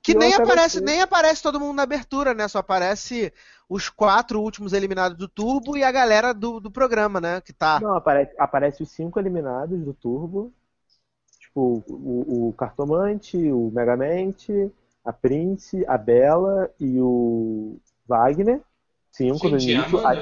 [0.06, 2.46] Que nem aparece, nem aparece todo mundo na abertura, né?
[2.46, 3.32] Só aparece
[3.68, 7.40] os quatro últimos eliminados do Turbo e a galera do, do programa, né?
[7.40, 7.80] Que tá.
[7.80, 10.52] Não, aparece, aparece os cinco eliminados do Turbo.
[11.40, 14.70] Tipo, o, o Cartomante, o Megamente,
[15.04, 17.76] a Prince, a Bela e o
[18.06, 18.60] Wagner.
[19.10, 19.98] Cinco no Gente, é início.
[19.98, 20.20] Amanda.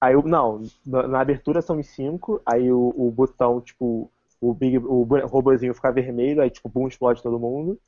[0.00, 4.10] Aí, aí o- não, na, na abertura são os cinco, aí o, o botão, tipo,
[4.40, 7.80] o, big, o robozinho fica vermelho, aí tipo, bum, explode todo mundo.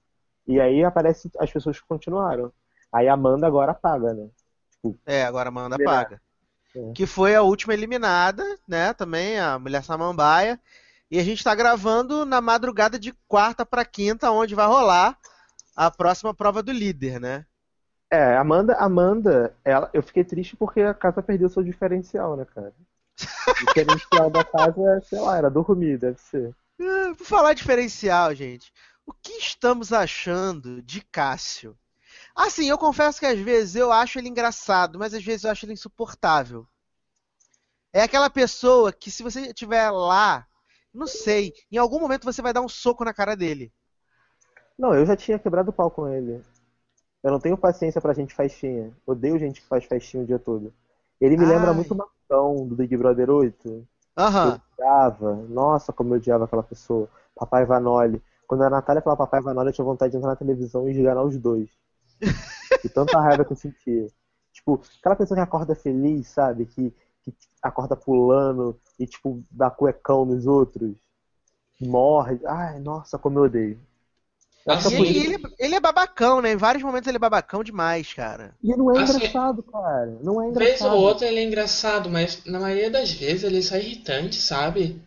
[0.47, 2.53] E aí aparece as pessoas que continuaram.
[2.93, 4.29] Aí a Amanda agora apaga, né?
[5.07, 6.05] É, agora manda Liberado.
[6.11, 6.23] paga.
[6.77, 6.93] É.
[6.93, 8.93] Que foi a última eliminada, né?
[8.93, 10.61] Também a Mulher Samambaia.
[11.11, 15.17] E a gente tá gravando na madrugada de quarta pra quinta, onde vai rolar
[15.77, 17.47] a próxima prova do líder, né?
[18.11, 22.73] É, Amanda, Amanda, ela, eu fiquei triste porque a casa perdeu seu diferencial, né, cara?
[23.63, 26.55] O diferencial da casa, sei lá, era dormir, deve ser.
[26.81, 28.73] Ah, Por falar diferencial, gente,
[29.07, 31.77] o que estamos achando de Cássio?
[32.35, 35.65] Assim, eu confesso que às vezes eu acho ele engraçado, mas às vezes eu acho
[35.65, 36.67] ele insuportável.
[37.93, 40.47] É aquela pessoa que se você estiver lá,
[40.93, 43.73] não sei, em algum momento você vai dar um soco na cara dele.
[44.79, 46.43] Não, eu já tinha quebrado o pau com ele.
[47.23, 48.93] Eu não tenho paciência pra gente festinha.
[49.07, 50.73] Odeio gente que faz festinha o dia todo.
[51.21, 51.75] Ele me lembra Ai.
[51.75, 53.87] muito o Marcão do Big Brother 8.
[54.17, 54.61] Aham.
[54.79, 55.35] Eu odiava.
[55.49, 57.09] Nossa, como eu odiava aquela pessoa.
[57.35, 58.23] Papai Vanoli.
[58.55, 61.25] Quando a Natália falava Papai Vanoli, eu tinha vontade de entrar na televisão e esganar
[61.25, 61.69] os dois.
[62.85, 64.07] De tanta raiva que eu sentia.
[64.53, 66.67] Tipo, aquela pessoa que acorda feliz, sabe?
[66.67, 66.95] Que,
[67.25, 70.95] que acorda pulando e, tipo, dá cuecão nos outros.
[71.81, 72.39] Morre.
[72.47, 73.81] Ai, nossa, como eu odeio.
[74.65, 76.53] Eu acho que E por ele, ele- ele é babacão, né?
[76.53, 78.55] Em vários momentos ele é babacão demais, cara.
[78.63, 80.19] E não é Assim, engraçado, cara.
[80.23, 80.95] Não é Vez engraçado.
[80.95, 85.03] ou outra ele é engraçado, mas na maioria das vezes ele é só irritante, sabe?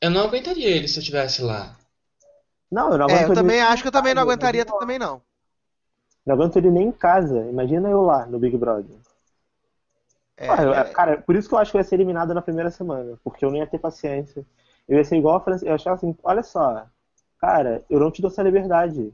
[0.00, 1.76] Eu não aguentaria ele se eu estivesse lá.
[2.74, 4.98] Não, eu não É, aguento eu ele também acho que eu também não aguentaria também
[4.98, 5.22] não.
[6.26, 7.46] Não aguento ele nem em casa.
[7.48, 8.94] Imagina eu lá no Big Brother.
[10.36, 12.42] É, eu- é- Cara, por isso que eu acho que eu ia ser eliminado na
[12.42, 13.18] primeira semana.
[13.22, 14.44] Porque eu não ia ter paciência.
[14.88, 15.68] Eu ia ser igual a Francisco.
[15.68, 16.86] Eu achava assim, olha só.
[17.38, 19.12] Cara, eu não te dou essa liberdade.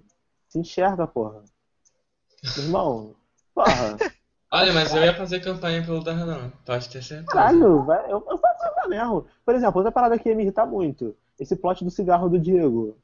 [0.48, 1.42] Se enxerga, porra.
[2.56, 3.16] Irmão,
[3.54, 4.00] porra.
[4.52, 7.26] Olha, mas eu ia fazer campanha pelo Darlan, pode ter certeza.
[7.28, 9.26] Caralho, vai, eu, eu faço mesmo.
[9.44, 11.16] Por exemplo, outra parada que ia me irritar muito.
[11.38, 12.96] Esse plot do cigarro do Diego.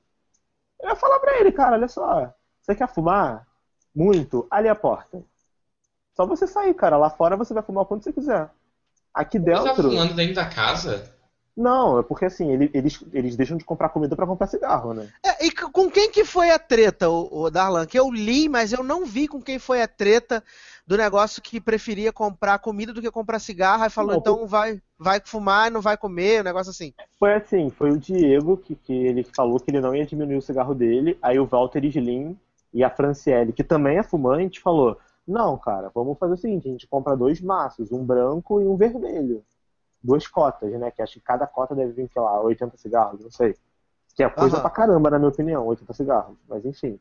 [0.81, 2.33] Eu ia falar pra ele, cara, olha só.
[2.61, 3.47] Você quer fumar?
[3.95, 4.47] Muito?
[4.51, 5.23] Ali é a porta.
[6.15, 6.97] Só você sair, cara.
[6.97, 8.51] Lá fora você vai fumar o quanto você quiser.
[9.13, 9.91] Aqui Você tá dentro.
[9.91, 11.11] fumando dentro da casa?
[11.57, 15.11] Não, é porque assim, ele- eles, eles deixam de comprar comida pra comprar cigarro, né?
[15.25, 17.87] É, e com quem que foi a treta, o, o Darlan?
[17.87, 20.45] Que eu li, mas eu não vi com quem foi a treta
[20.87, 23.83] do negócio que preferia comprar comida do que comprar cigarro.
[23.83, 26.95] Aí falou, Não, então vai, vai fumar e não vai comer, um negócio assim.
[27.19, 30.43] Foi assim, foi o Diego que, que ele falou que ele não ia diminuir o
[30.43, 32.39] cigarro dele, aí o Walter Slim
[32.73, 36.71] e a Franciele, que também é fumante, falou, não, cara, vamos fazer o seguinte, a
[36.71, 39.43] gente compra dois maços, um branco e um vermelho.
[40.03, 40.91] Duas cotas, né?
[40.93, 43.57] Que acho que cada cota deve vir, sei lá, 80 cigarros, não sei.
[44.15, 44.63] Que é coisa Aham.
[44.63, 47.01] pra caramba, na minha opinião, 80 cigarros, mas enfim.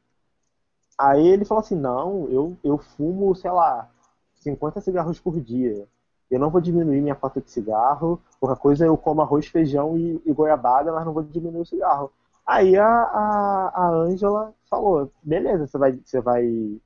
[0.97, 3.89] Aí ele falou assim, não, eu, eu fumo, sei lá,
[4.35, 5.87] 50 cigarros por dia.
[6.31, 10.21] eu não vou diminuir minha cota de cigarro, qualquer coisa eu como arroz, feijão e,
[10.25, 12.11] e goiabada, mas não vou diminuir o cigarro.
[12.45, 16.79] Aí a, a, a Angela falou, beleza, você vai, você vai.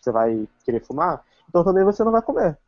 [0.00, 1.24] Você vai querer fumar?
[1.48, 2.58] Então também você não vai comer.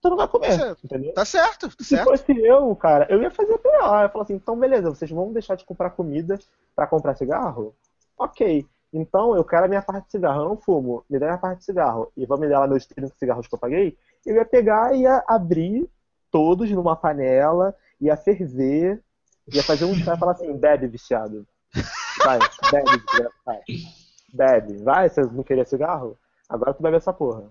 [0.00, 0.84] Você não vai comer, Tá certo.
[0.84, 1.12] entendeu?
[1.14, 2.08] Tá certo, tá Se certo.
[2.08, 3.98] fosse eu, cara, eu ia fazer pior.
[3.98, 6.38] Eu ia falar assim, então beleza, vocês vão deixar de comprar comida
[6.74, 7.74] pra comprar cigarro?
[8.16, 8.66] Ok.
[8.92, 11.38] Então eu quero a minha parte de cigarro, eu não fumo, me dá a minha
[11.38, 14.34] parte de cigarro e vão me dar lá meus 30 cigarros que eu paguei, eu
[14.34, 15.88] ia pegar e ia abrir
[16.30, 19.00] todos numa panela, ia ferver,
[19.52, 21.46] ia fazer um chá e falar assim, bebe, viciado.
[22.24, 22.38] Vai,
[22.70, 23.04] bebe,
[23.44, 23.60] vai.
[24.32, 26.16] Bebe, vai, você não queria cigarro?
[26.48, 27.50] Agora tu bebe essa porra.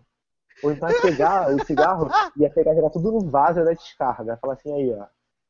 [0.62, 4.38] Ou então ia pegar o cigarro, ia pegar jogar tudo no vaso da descarga.
[4.38, 5.06] Falar assim, aí, ó.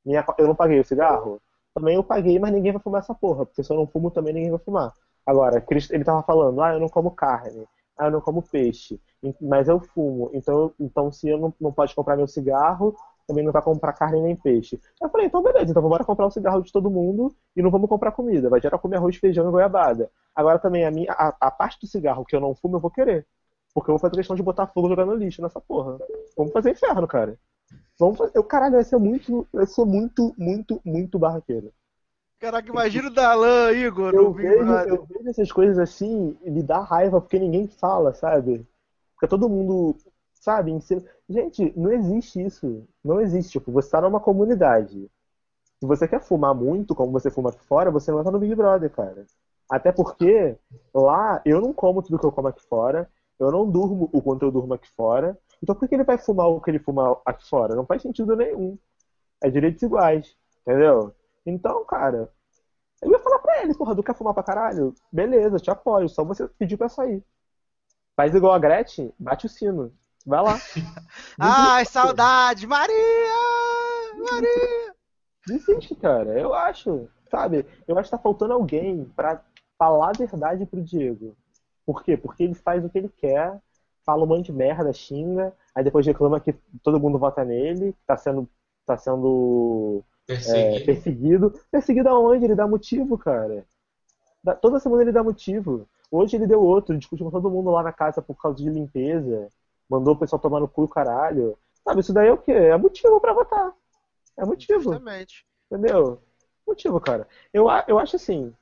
[0.06, 1.42] Minha, eu não paguei o cigarro?
[1.74, 3.46] Também eu paguei, mas ninguém vai fumar essa porra.
[3.46, 4.94] Porque se eu não fumo, também ninguém vai fumar.
[5.30, 7.68] Agora, ele tava falando, ah, eu não como carne.
[7.96, 9.00] Ah, eu não como peixe.
[9.40, 10.32] Mas eu fumo.
[10.34, 12.96] Então, então se eu não, não pode comprar meu cigarro,
[13.28, 14.82] também não vai comprar carne nem peixe.
[15.00, 17.88] Eu falei, então beleza, então vamos comprar o cigarro de todo mundo e não vamos
[17.88, 18.50] comprar comida.
[18.50, 20.10] Vai gerar comer arroz, feijão e goiabada.
[20.34, 22.90] Agora também a, minha, a, a parte do cigarro que eu não fumo, eu vou
[22.90, 23.28] querer.
[23.72, 26.00] Porque eu vou fazer questão de botar fogo jogar no lixo nessa porra.
[26.36, 27.38] Vamos fazer inferno, cara.
[28.00, 28.32] Vamos fazer.
[28.36, 29.48] Eu, caralho, vai ser muito.
[29.54, 31.72] Vai ser muito, muito, muito barraqueiro.
[32.40, 34.94] Caraca, imagina o Dalan, Igor, Eu no Big vejo, Brother.
[34.94, 38.66] eu vejo essas coisas assim e me dá raiva porque ninguém fala, sabe?
[39.14, 39.98] Porque todo mundo,
[40.34, 40.72] sabe?
[41.28, 42.88] Gente, não existe isso.
[43.04, 43.52] Não existe.
[43.60, 45.12] Tipo, você tá numa comunidade.
[45.80, 48.56] Se você quer fumar muito, como você fuma aqui fora, você não tá no Big
[48.56, 49.26] Brother, cara.
[49.70, 50.58] Até porque
[50.94, 54.44] lá eu não como tudo que eu como aqui fora, eu não durmo o quanto
[54.46, 55.38] eu durmo aqui fora.
[55.62, 57.76] Então por que ele vai fumar o que ele fuma aqui fora?
[57.76, 58.78] Não faz sentido nenhum.
[59.42, 61.14] É direitos iguais, entendeu?
[61.50, 62.32] Então, cara,
[63.02, 64.94] eu ia falar pra ele, porra, tu quer fumar pra caralho?
[65.12, 67.24] Beleza, te apoio, só você pedir pra sair.
[68.16, 69.94] Faz igual a Gretchen, bate o sino.
[70.26, 70.60] Vai lá.
[71.40, 72.94] Ai, saudade, Maria!
[74.32, 74.94] Maria!
[75.48, 76.38] Desiste, cara.
[76.38, 77.66] Eu acho, sabe?
[77.88, 79.42] Eu acho que tá faltando alguém pra
[79.78, 81.36] falar a verdade pro Diego.
[81.86, 82.18] Por quê?
[82.18, 83.58] Porque ele faz o que ele quer,
[84.06, 88.06] fala um monte de merda, xinga, aí depois reclama que todo mundo vota nele, que
[88.06, 88.48] tá sendo,
[88.86, 90.86] tá sendo é, Perseguido.
[90.86, 91.54] perseguido.
[91.72, 92.46] Perseguido aonde?
[92.46, 93.66] Ele dá motivo, cara.
[94.44, 95.88] Dá- toda semana ele dá motivo.
[96.12, 99.50] Hoje ele deu outro, discutiu com todo mundo lá na casa por causa de limpeza.
[99.90, 101.58] Mandou o pessoal tomar no cu o caralho.
[101.84, 102.52] Sabe, isso daí é o quê?
[102.52, 103.74] É motivo pra votar.
[104.38, 104.82] É motivo.
[104.82, 105.46] Justamente.
[105.72, 106.20] Entendeu?
[106.66, 107.28] Motivo, cara.
[107.54, 108.54] Eu, eu acho assim,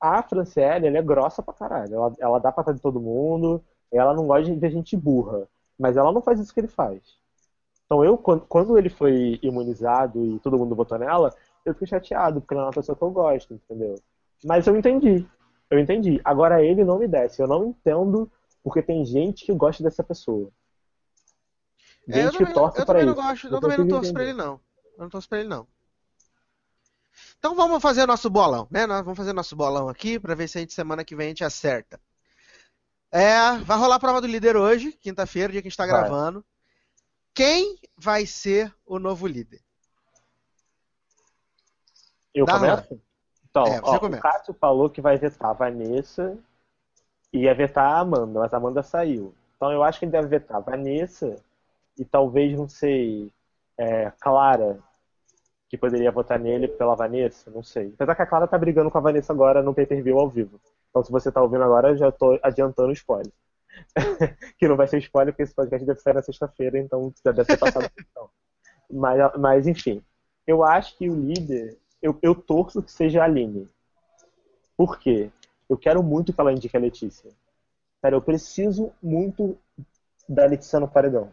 [0.00, 1.94] a Franciele, ela é grossa pra caralho.
[1.94, 3.62] Ela, ela dá patada de todo mundo,
[3.92, 5.48] ela não gosta de ver gente burra.
[5.78, 7.00] Mas ela não faz isso que ele faz.
[7.88, 11.34] Então eu, quando, ele foi imunizado e todo mundo votou nela,
[11.64, 13.94] eu fiquei chateado, porque ela é uma pessoa que eu gosto, entendeu?
[14.44, 15.26] Mas eu entendi.
[15.70, 16.20] Eu entendi.
[16.22, 17.40] Agora ele não me desce.
[17.40, 18.30] Eu não entendo
[18.62, 20.50] porque tem gente que gosta dessa pessoa.
[22.06, 24.12] É, eu Gente que também, torce eu pra não gosto, eu Não também não torço
[24.12, 24.60] pra ele, não.
[24.94, 25.66] Eu não torço pra ele, não.
[27.38, 28.86] Então vamos fazer nosso bolão, né?
[28.86, 31.28] Nós vamos fazer nosso bolão aqui pra ver se a gente semana que vem a
[31.30, 31.98] gente acerta.
[33.10, 35.94] É, vai rolar a prova do líder hoje, quinta-feira, dia que a gente tá Vai.
[35.94, 36.44] gravando.
[37.38, 39.60] Quem vai ser o novo líder?
[42.34, 43.00] Eu Dá, começo?
[43.48, 46.36] Então, É, ó, o Cássio falou que vai vetar a Vanessa
[47.32, 49.32] e ia vetar a Amanda, mas a Amanda saiu.
[49.54, 51.36] Então eu acho que ele deve vetar a Vanessa
[51.96, 53.32] e talvez, não sei,
[53.76, 54.80] é, Clara,
[55.68, 57.92] que poderia votar nele pela Vanessa, não sei.
[57.94, 60.60] Apesar que a Clara tá brigando com a Vanessa agora no pay-per-view ao vivo.
[60.90, 63.32] Então se você tá ouvindo agora, eu já tô adiantando o spoiler.
[64.58, 67.46] que não vai ser spoiler, porque esse podcast deve sair na sexta-feira, então já deve
[67.46, 68.28] ter passado a questão.
[68.90, 70.02] Mas, mas enfim,
[70.46, 73.68] eu acho que o líder, eu, eu torço que seja a Aline.
[74.76, 75.30] Por quê?
[75.68, 77.30] Eu quero muito que ela indique a Letícia.
[78.00, 79.58] Cara, eu preciso muito
[80.28, 81.30] da Letícia no paredão.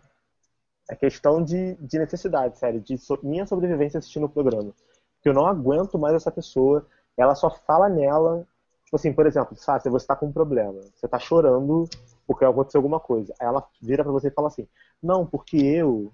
[0.90, 4.72] É questão de, de necessidade, sério, de so- minha sobrevivência assistindo o programa.
[5.16, 6.86] Porque eu não aguento mais essa pessoa.
[7.18, 8.46] Ela só fala nela.
[8.84, 10.80] Tipo assim, por exemplo, Sácia, você tá com um problema.
[10.94, 11.88] Você tá chorando
[12.26, 13.34] porque aconteceu alguma coisa.
[13.40, 14.68] Aí ela vira pra você e fala assim:
[15.02, 16.12] Não, porque eu,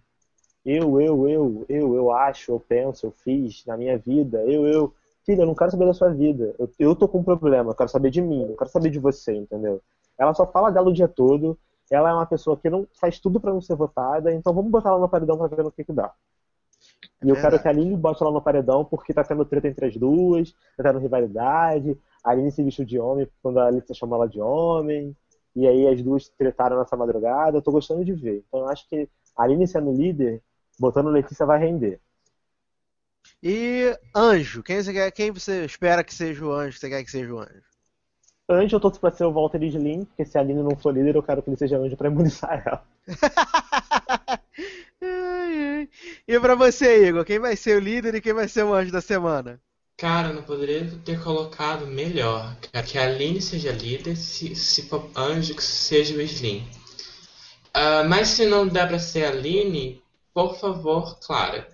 [0.66, 4.94] eu, eu, eu, eu, eu acho, eu penso, eu fiz na minha vida, eu, eu.
[5.24, 6.56] Filha, eu não quero saber da sua vida.
[6.58, 9.00] Eu, eu tô com um problema, eu quero saber de mim, eu quero saber de
[9.00, 9.80] você, entendeu?
[10.18, 11.58] Ela só fala dela o dia todo.
[11.92, 14.90] Ela é uma pessoa que não faz tudo pra não ser votada, então vamos botar
[14.90, 16.12] ela no paredão pra ver no que, que dá.
[17.24, 17.62] E eu quero Verdade.
[17.62, 20.84] que a Aline bote ela no paredão porque tá tendo treta entre as duas, tá
[20.84, 21.98] tendo rivalidade.
[22.24, 25.16] A Aline se vestiu de homem quando a Alicia chamou ela de homem.
[25.56, 27.58] E aí as duas tretaram nessa madrugada.
[27.58, 28.44] Eu tô gostando de ver.
[28.48, 30.42] Então eu acho que a Aline sendo líder,
[30.80, 32.00] botando Letícia vai render.
[33.44, 36.78] E Anjo, quem você, quer, quem você espera que seja o anjo?
[36.78, 37.64] Você quer que seja o anjo?
[38.50, 41.16] Anjo eu torço pra ser o Walter Slim, porque se a Aline não for líder,
[41.16, 42.86] eu quero que ele seja anjo pra imunizar ela.
[46.28, 48.92] E pra você, Igor, quem vai ser o líder e quem vai ser o anjo
[48.92, 49.60] da semana?
[50.02, 52.56] Cara, não poderia ter colocado melhor.
[52.90, 56.68] Que a Aline seja líder, se, se for anjo, que seja o Slim.
[57.72, 60.02] Ah, mas se não der pra ser a Aline,
[60.34, 61.68] por favor, Clara.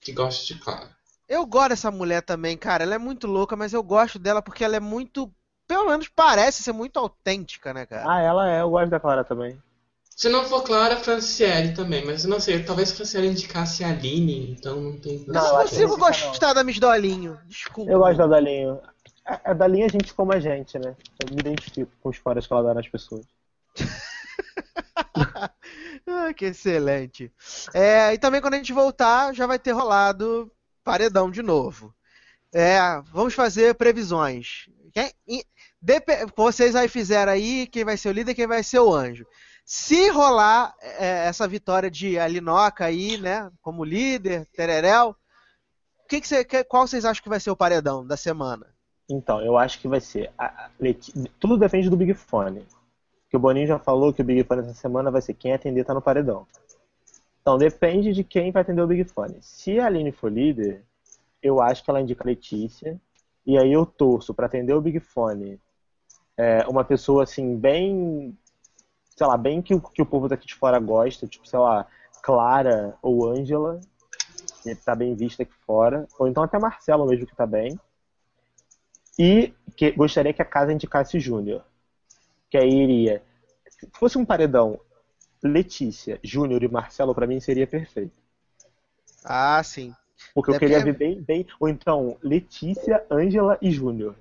[0.00, 0.90] Que gosto de Clara.
[1.28, 2.82] Eu gosto dessa mulher também, cara.
[2.82, 5.32] Ela é muito louca, mas eu gosto dela porque ela é muito.
[5.68, 8.16] Pelo menos parece ser muito autêntica, né, cara?
[8.16, 9.56] Ah, ela é, eu gosto da Clara também.
[10.18, 12.04] Se não for Clara, Franciele também.
[12.04, 15.24] Mas eu não sei, talvez Franciele indicasse a Aline, então não tem.
[15.24, 17.38] Eu Não, eu consigo gostar da Miss Dolinho.
[17.46, 17.88] Desculpa.
[17.88, 18.80] Eu gosto da Dalinho.
[19.24, 20.96] A, a Dalinho é gente como a gente, né?
[21.20, 23.24] Eu me identifico com os foras que ela dá nas pessoas.
[26.10, 27.30] Ah, que excelente.
[27.74, 30.50] É, e também quando a gente voltar, já vai ter rolado
[30.82, 31.94] paredão de novo.
[32.52, 32.78] É,
[33.12, 34.68] vamos fazer previsões.
[34.92, 35.12] Quem-
[36.34, 39.26] vocês aí fizeram aí quem vai ser o líder e quem vai ser o anjo.
[39.70, 45.14] Se rolar é, essa vitória de Alinoca aí, né, como líder, Tererel,
[46.08, 48.66] que que cê- qual vocês acham que vai ser o paredão da semana?
[49.10, 50.32] Então, eu acho que vai ser.
[50.38, 50.70] a- a
[51.38, 52.66] Tudo depende do Big Fone.
[53.28, 55.84] Que o Boninho já falou que o Big Fone essa semana vai ser quem atender
[55.84, 56.46] tá no paredão.
[57.42, 59.36] Então depende de quem vai atender o Big Fone.
[59.42, 60.82] Se a Aline for líder,
[61.42, 62.98] eu acho que ela indica a Letícia.
[63.44, 65.60] E aí eu torço pra atender o Big Fone
[66.38, 68.34] é, uma pessoa assim, bem.
[69.18, 71.84] Sei lá, bem que o, que o povo daqui de fora gosta, tipo, sei lá,
[72.22, 73.80] Clara ou Ângela,
[74.62, 76.06] que tá bem vista aqui fora.
[76.20, 77.76] Ou então até Marcelo mesmo que tá bem.
[79.18, 81.64] E que gostaria que a casa indicasse Júnior.
[82.48, 83.20] Que aí iria.
[83.68, 84.78] Se fosse um paredão
[85.42, 88.12] Letícia, Júnior e Marcelo, pra mim seria perfeito.
[89.24, 89.92] Ah, sim.
[90.32, 91.44] Porque eu É queria ver bem, bem.
[91.58, 94.14] Ou então, Letícia, Ângela e Júnior.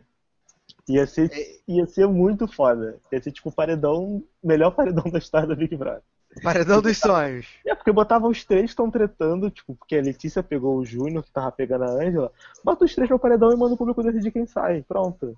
[0.87, 1.57] Ia ser, É.
[1.67, 2.97] ia ser muito foda.
[3.11, 4.23] Ia ser tipo o paredão.
[4.43, 6.01] Melhor paredão da história do Big Brother.
[6.43, 7.47] Paredão dos sonhos.
[7.65, 11.23] É, porque botava os três que estão tretando, tipo, porque a Letícia pegou o Júnior,
[11.23, 12.31] que tava pegando a Ângela,
[12.63, 14.83] bota os três no paredão e manda o público decidir quem sai.
[14.87, 15.35] Pronto.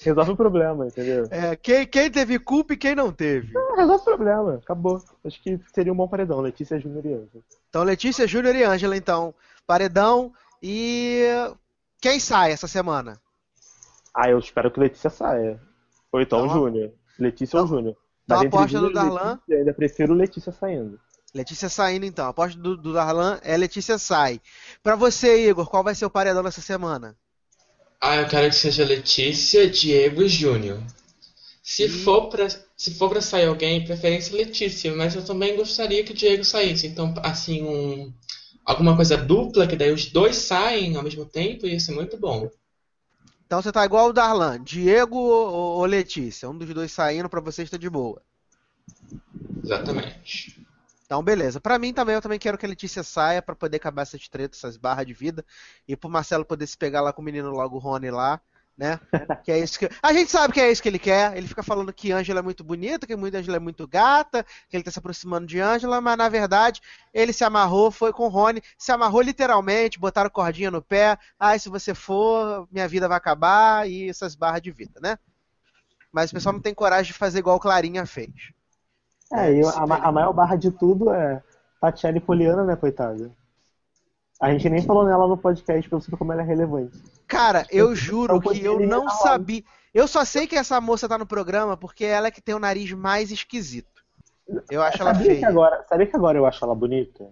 [0.00, 1.26] Resolve o problema, entendeu?
[1.30, 3.52] É, quem, quem teve culpa e quem não teve.
[3.58, 4.54] Ah, resolve o problema.
[4.62, 5.02] Acabou.
[5.24, 7.42] Acho que seria um bom paredão, Letícia, Júnior e Ângela.
[7.68, 9.34] Então, Letícia, Júnior e Ângela, então.
[9.66, 10.32] Paredão
[10.62, 11.24] e.
[12.00, 13.18] Quem sai essa semana?
[14.20, 15.60] Ah, eu espero que Letícia saia.
[16.12, 16.92] Ou então Então, Júnior.
[17.18, 17.96] Letícia ou Júnior.
[18.24, 19.30] então Mas entre aposta Júnior e Darlan?
[19.32, 21.00] Letícia, Eu ainda prefiro Letícia saindo.
[21.34, 22.26] Letícia saindo, então.
[22.26, 24.40] A aposta do, do Darlan é Letícia sai.
[24.82, 27.16] Pra você, Igor, qual vai ser o paredão dessa semana?
[28.00, 30.80] Ah, eu quero que seja Letícia, Diego e Júnior.
[31.62, 36.02] Se E- for pra, se for pra sair alguém, preferência Letícia, mas eu também gostaria
[36.04, 36.86] que o Diego saísse.
[36.86, 38.12] Então, assim, um,
[38.64, 42.48] alguma coisa dupla, que daí os dois saem ao mesmo tempo, ia ser muito bom.
[43.48, 44.62] Então você tá igual o Darlan.
[44.62, 46.50] Diego ou, ou Letícia?
[46.50, 48.20] Um dos dois saindo pra você está de boa.
[49.64, 50.66] Exatamente.
[51.06, 51.58] Então, beleza.
[51.58, 54.58] Pra mim também, eu também quero que a Letícia saia pra poder acabar essas tretas,
[54.58, 55.42] essas barras de vida.
[55.88, 58.38] E pro Marcelo poder se pegar lá com o menino logo, o Rony lá,
[58.78, 59.00] né?
[59.42, 59.88] Que é isso que...
[60.00, 61.36] A gente sabe que é isso que ele quer.
[61.36, 64.84] Ele fica falando que Ângela é muito bonita, que Ângela é muito gata, que ele
[64.84, 66.80] tá se aproximando de Ângela, mas na verdade
[67.12, 71.18] ele se amarrou, foi com o Rony, se amarrou literalmente, botaram cordinha no pé.
[71.38, 75.18] Ai, se você for, minha vida vai acabar e essas barras de vida, né?
[76.12, 78.30] Mas o pessoal não tem coragem de fazer igual o Clarinha fez.
[79.32, 81.42] É, e Isso a, a maior barra de tudo é
[81.80, 83.30] Tatiana Poliana, né, coitada?
[84.40, 86.96] A gente nem falou nela no podcast pra você ver como ela é relevante.
[87.26, 89.62] Cara, eu juro que eu não sabia.
[89.92, 92.58] Eu só sei que essa moça tá no programa porque ela é que tem o
[92.60, 94.04] nariz mais esquisito.
[94.70, 95.48] Eu acho ela sabia que, feia.
[95.48, 97.26] agora, sabia que agora eu acho ela bonita?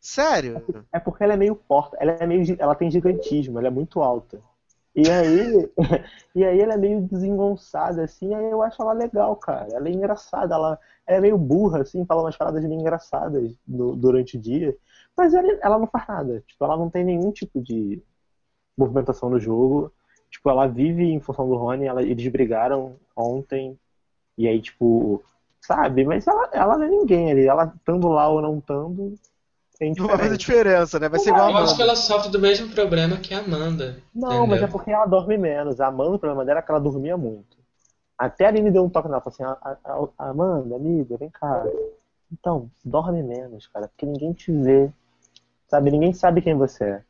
[0.00, 0.62] Sério?
[0.92, 4.00] É porque ela é meio porta, ela é meio, ela tem gigantismo, ela é muito
[4.02, 4.40] alta.
[4.94, 5.70] E aí,
[6.34, 9.68] e aí ela é meio desengonçada, assim, aí eu acho ela legal, cara.
[9.72, 13.94] Ela é engraçada, ela, ela é meio burra, assim, fala umas paradas meio engraçadas no-
[13.94, 14.76] durante o dia.
[15.18, 16.42] Mas ela, ela não faz nada.
[16.46, 18.00] Tipo, ela não tem nenhum tipo de
[18.76, 19.92] movimentação no jogo.
[20.30, 23.76] Tipo, ela vive em função do Rony, ela- eles brigaram ontem.
[24.36, 25.20] E aí, tipo,
[25.60, 26.04] sabe?
[26.04, 27.46] Mas ela, ela não é ninguém ali.
[27.46, 29.14] Ela estando lá ou não estando,
[29.78, 31.00] tem Não vai fazer diferença.
[31.00, 31.08] né?
[31.08, 31.92] Vai ser igual a Eu acho que Amanda.
[31.92, 34.00] ela sofre do mesmo problema que a Amanda.
[34.14, 34.68] Não, mas é entendeu?
[34.68, 35.80] porque ela dorme menos.
[35.80, 37.56] A Amanda, o problema dela é que ela dormia muito.
[38.16, 41.30] Até a Aline deu um toque nela, falou assim, "A- a- a- Amanda, amiga, vem
[41.30, 41.64] cá.
[42.32, 44.90] Então, dorme menos, cara, porque ninguém te vê.
[45.68, 47.04] Sabe, ninguém sabe quem você é.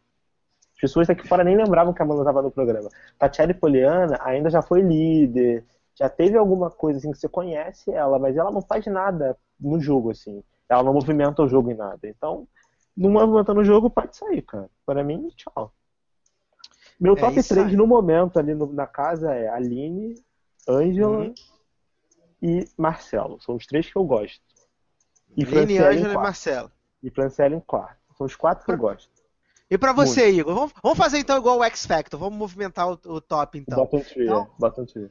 [0.75, 2.89] As pessoas daqui fora nem lembravam que a Amanda estava no programa.
[3.19, 8.19] Tatiana Poliana ainda já foi líder, já teve alguma coisa assim que você conhece ela,
[8.19, 10.43] mas ela não faz nada no jogo, assim.
[10.69, 12.07] Ela não movimenta o jogo em nada.
[12.07, 12.47] Então,
[12.97, 14.69] não movimentando o jogo, pode sair, cara.
[14.87, 15.73] Para mim, tchau.
[17.01, 17.77] Meu É top isso 3 aí.
[17.77, 20.15] no momento ali no- na casa é Aline,
[20.69, 21.35] Ângela Uhum.
[22.43, 23.41] e Marcelo.
[23.41, 24.41] São os três que eu gosto.
[25.37, 26.17] E Aline, Ângela e.
[26.17, 26.71] Marcelo.
[27.03, 27.98] E Franciele em quarto.
[28.19, 29.09] São os quatro que eu gosto.
[29.71, 30.55] E pra você, Igor?
[30.55, 32.19] Vamos, vamos fazer então igual o X Factor.
[32.19, 33.79] Vamos movimentar o, o top então.
[33.79, 34.61] Bottom three, Então- é.
[34.61, 35.11] Bottom three.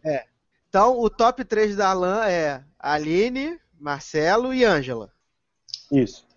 [0.69, 5.09] Então, o top 3 da Alan é Aline, Marcelo e Ângela.
[5.89, 6.27] Isso.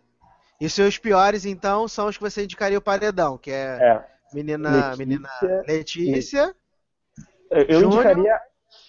[0.60, 4.06] E seus piores, então, são os que você indicaria o paredão, que é, É.
[4.32, 5.28] menina Letícia menina
[5.66, 6.54] Letícia.
[7.50, 7.92] Eu eu Júnior?
[8.06, 8.40] indicaria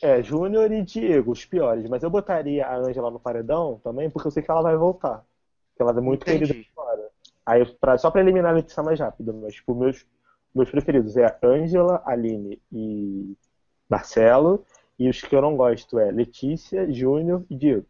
[0.03, 4.27] é, Júnior e Diego, os piores, mas eu botaria a Ângela no paredão também, porque
[4.27, 5.25] eu sei que ela vai voltar.
[5.69, 6.45] Porque ela é muito Entendi.
[6.53, 7.00] querida fora.
[7.45, 10.05] Aí, pra, só pra eliminar a Letícia mais rápido, mas tipo, meus,
[10.53, 13.35] meus preferidos é a Ângela, Aline e
[13.89, 14.65] Marcelo.
[14.99, 17.85] E os que eu não gosto é Letícia, Júnior e Diego.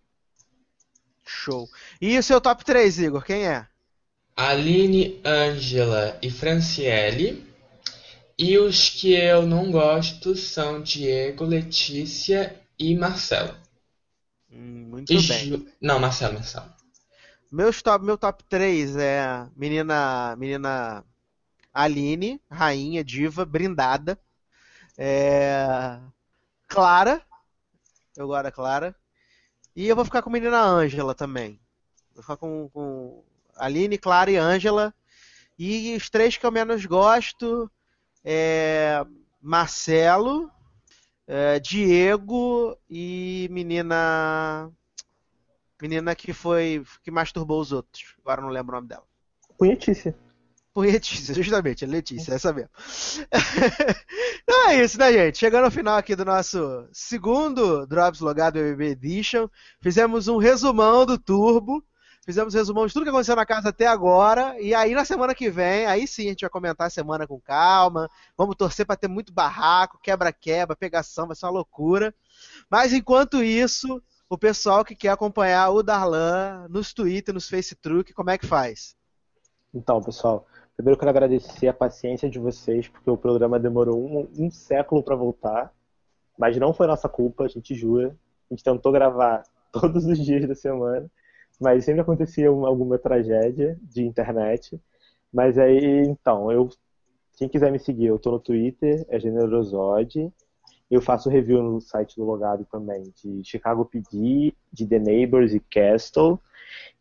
[1.26, 1.68] Show.
[1.99, 3.68] E o seu top 3, Igor, quem é?
[4.36, 7.45] Aline, Ângela e Franciele.
[8.38, 13.56] E os que eu não gosto são Diego, Letícia e Marcelo.
[14.52, 15.45] Hum, muito E bem.
[15.49, 16.72] Ju- Não, Marcelo, Marcelo.
[17.52, 21.04] Meus top, meu top 3 é menina, menina
[21.74, 24.18] Aline, rainha, diva, brindada.
[24.97, 25.99] É,
[26.66, 27.22] Clara,
[28.16, 28.95] eu gosto da Clara.
[29.76, 31.60] E eu vou ficar com a menina Ângela também.
[32.14, 33.22] Vou ficar com, com
[33.58, 34.93] Aline, Clara e Ângela.
[35.60, 37.70] E os três que eu menos gosto
[38.24, 39.06] é
[39.41, 40.49] Marcelo,
[41.28, 44.72] é, Diego e menina
[45.82, 48.15] menina que foi que masturbou os outros.
[48.19, 49.03] Agora não lembro o nome dela.
[49.57, 50.15] Punhetícia.
[50.73, 52.69] Letícia, justamente, a Letícia, essa mesmo.
[54.41, 55.38] então é isso, né, gente?
[55.38, 59.49] Chegando ao final aqui do nosso segundo Drops Logado BBB Edition,
[59.82, 61.84] fizemos um resumão do Turbo,
[62.25, 65.36] fizemos um resumão de tudo que aconteceu na casa até agora, e aí na semana
[65.36, 68.95] que vem, aí sim a gente vai comentar a semana com calma, vamos torcer pra
[68.95, 72.15] ter muito barraco, quebra-quebra, pegação, vai ser uma loucura.
[72.69, 74.01] Mas enquanto isso,
[74.32, 78.95] o pessoal que quer acompanhar o Darlan nos Twitter, nos Facebook, como é que faz?
[79.73, 84.49] Então, pessoal, primeiro quero agradecer a paciência de vocês, porque o programa demorou um, um
[84.49, 85.73] século para voltar,
[86.39, 88.15] mas não foi nossa culpa, a gente jura.
[88.49, 91.11] A gente tentou gravar todos os dias da semana,
[91.59, 94.79] mas sempre acontecia uma- alguma tragédia de internet.
[95.32, 96.69] Mas aí, então, eu
[97.36, 100.32] quem quiser me seguir, eu tô no Twitter, é Generosode.
[100.91, 105.59] Eu faço review no site do Logado também, de Chicago PD, de The Neighbors e
[105.61, 106.37] Castle.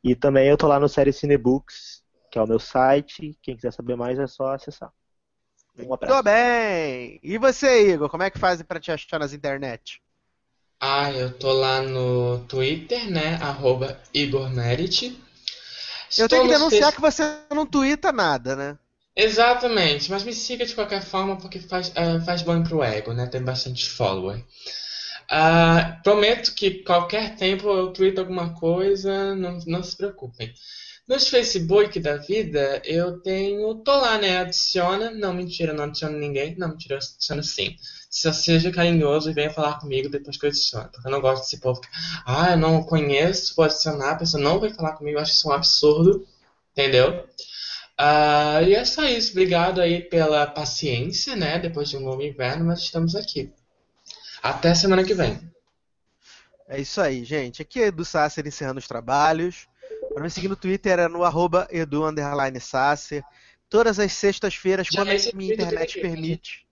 [0.03, 3.37] E também eu tô lá no Série Cinebooks, que é o meu site.
[3.43, 4.93] Quem quiser saber mais é só acessar.
[5.77, 6.15] Um abraço.
[6.15, 7.19] Tô bem!
[7.21, 10.01] E você, Igor, como é que faz pra te achar nas internet?
[10.81, 13.35] Ah, eu tô lá no Twitter, né?
[13.43, 15.21] Arroba Igor Merit.
[16.17, 17.23] Eu tenho que denunciar que você
[17.53, 18.79] não twitta nada, né?
[19.17, 23.27] Exatamente, mas me siga de qualquer forma porque faz, ah, faz bem pro ego, né?
[23.27, 24.45] Tem bastante follower.
[25.29, 30.53] Ah, prometo que qualquer tempo eu tweeto alguma coisa, não, não se preocupem.
[31.11, 33.75] Nos Facebook da vida, eu tenho.
[33.83, 34.39] tô lá, né?
[34.39, 35.11] Adiciona.
[35.11, 36.55] Não, mentira, não adiciono ninguém.
[36.57, 37.75] Não, mentira, eu adiciono sim.
[38.09, 40.89] Só seja carinhoso e venha falar comigo depois que eu adiciono.
[40.91, 41.89] Porque eu não gosto desse povo que.
[42.25, 45.19] Ah, eu não conheço, vou adicionar, a pessoa não vai falar comigo.
[45.19, 46.25] Eu acho isso um absurdo.
[46.73, 47.27] Entendeu?
[48.03, 49.33] Ah, e é só isso.
[49.33, 51.59] Obrigado aí pela paciência, né?
[51.59, 53.53] Depois de um longo inverno, mas estamos aqui.
[54.43, 55.39] Até semana que vem.
[56.67, 57.61] É isso aí, gente.
[57.61, 59.69] Aqui é Edu Sasser encerrando os trabalhos.
[60.15, 62.01] Para me seguir no Twitter é no arroba edu
[62.59, 63.23] Sasser.
[63.69, 66.67] Todas as sextas-feiras, quando a minha internet permite.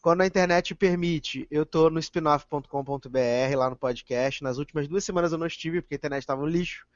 [0.00, 4.42] Quando a internet permite, eu tô no spinoff.com.br lá no podcast.
[4.42, 6.86] Nas últimas duas semanas eu não estive, porque a internet estava um lixo.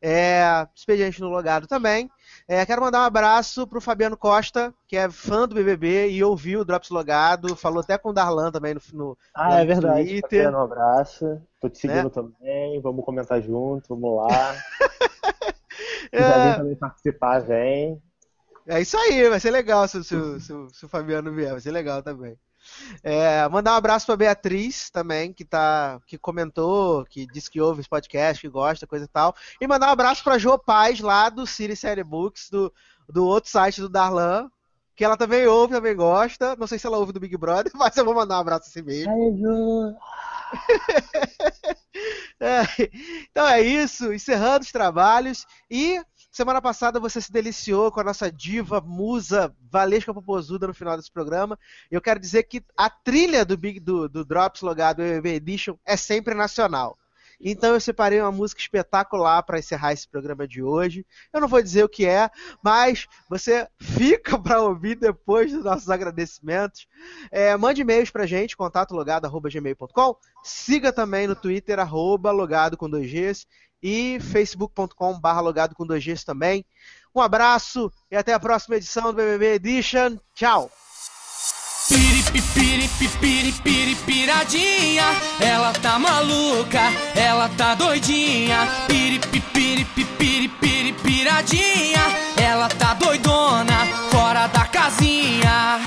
[0.00, 2.10] É, expediente no logado também.
[2.48, 6.60] É, quero mandar um abraço pro Fabiano Costa, que é fã do BBB e ouviu
[6.60, 9.66] o Drops Logado, falou até com o Darlan também no, no, Ah, lá é no
[9.66, 10.04] verdade.
[10.08, 10.44] Twitter.
[10.44, 11.40] Fabiano, Um abraço.
[11.60, 12.10] Tô te seguindo Né?
[12.10, 12.80] também.
[12.80, 13.88] Vamos comentar junto.
[13.94, 14.54] Vamos lá.
[16.10, 16.54] Se É.
[16.56, 18.00] também participar, vem.
[18.66, 21.70] É isso aí, vai ser legal se, se se se o Fabiano vier, vai ser
[21.72, 22.36] legal também.
[23.02, 27.80] É, mandar um abraço pra Beatriz também, que tá, que comentou, que disse que ouve
[27.80, 29.34] esse podcast, que gosta, coisa e tal.
[29.60, 32.72] E mandar um abraço pra Jo Paz, lá do Siri Série Books, do,
[33.08, 34.50] do outro site do Darlan,
[34.94, 36.54] que ela também ouve, também gosta.
[36.56, 38.82] Não sei se ela ouve do Big Brother, mas eu vou mandar um abraço assim
[38.82, 39.10] mesmo.
[39.10, 39.96] Ai, Ju.
[42.40, 42.62] É,
[43.30, 45.46] então é isso, encerrando os trabalhos.
[45.70, 46.02] E
[46.32, 51.12] semana passada você se deliciou com a nossa diva, musa, Valesca Popozuda no final desse
[51.12, 51.58] programa.
[51.90, 55.96] Eu quero dizer que a trilha do Big do, do Drops Logado BBB Edition é
[55.96, 56.98] sempre nacional.
[57.42, 61.04] Então eu separei uma música espetacular para encerrar esse programa de hoje.
[61.32, 62.30] Eu não vou dizer o que é,
[62.62, 66.86] mas você fica para ouvir depois dos nossos agradecimentos.
[67.30, 70.16] É, mande e-mails pra gente, contatologado.gmail.com.
[70.44, 73.46] Siga também no Twitter, arroba logado com dois Gs.
[73.84, 76.64] E facebook.com logado com dois Gs também.
[77.12, 80.16] Um abraço e até a próxima edição do BBB Edition.
[80.34, 80.70] Tchau!
[83.62, 85.04] Piripiradinha,
[85.40, 86.80] ela tá maluca,
[87.14, 88.68] ela tá doidinha.
[90.58, 92.00] Piripiradinha,
[92.36, 95.80] ela tá doidona, fora da casinha.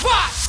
[0.00, 0.41] Vai!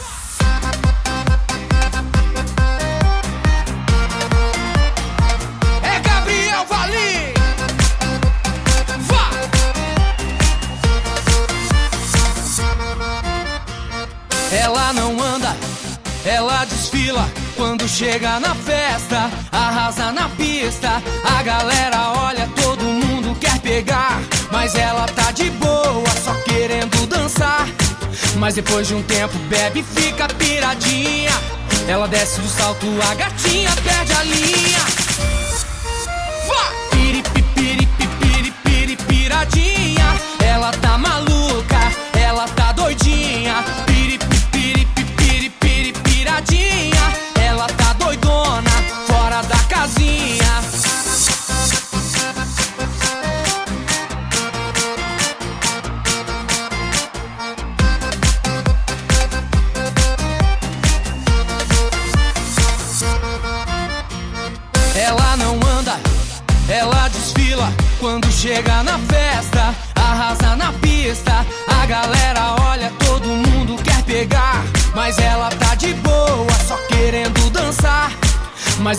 [14.53, 15.55] Ela não anda,
[16.23, 17.27] ela desfila.
[17.55, 21.01] Quando chega na festa, arrasa na pista.
[21.23, 24.21] A galera olha, todo mundo quer pegar.
[24.51, 27.67] Mas ela tá de boa, só querendo dançar.
[28.37, 31.31] Mas depois de um tempo, bebe e fica piradinha.
[31.87, 35.02] Ela desce do salto, a gatinha perde a linha.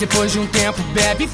[0.06, 1.26] Depois de um tempo, bebe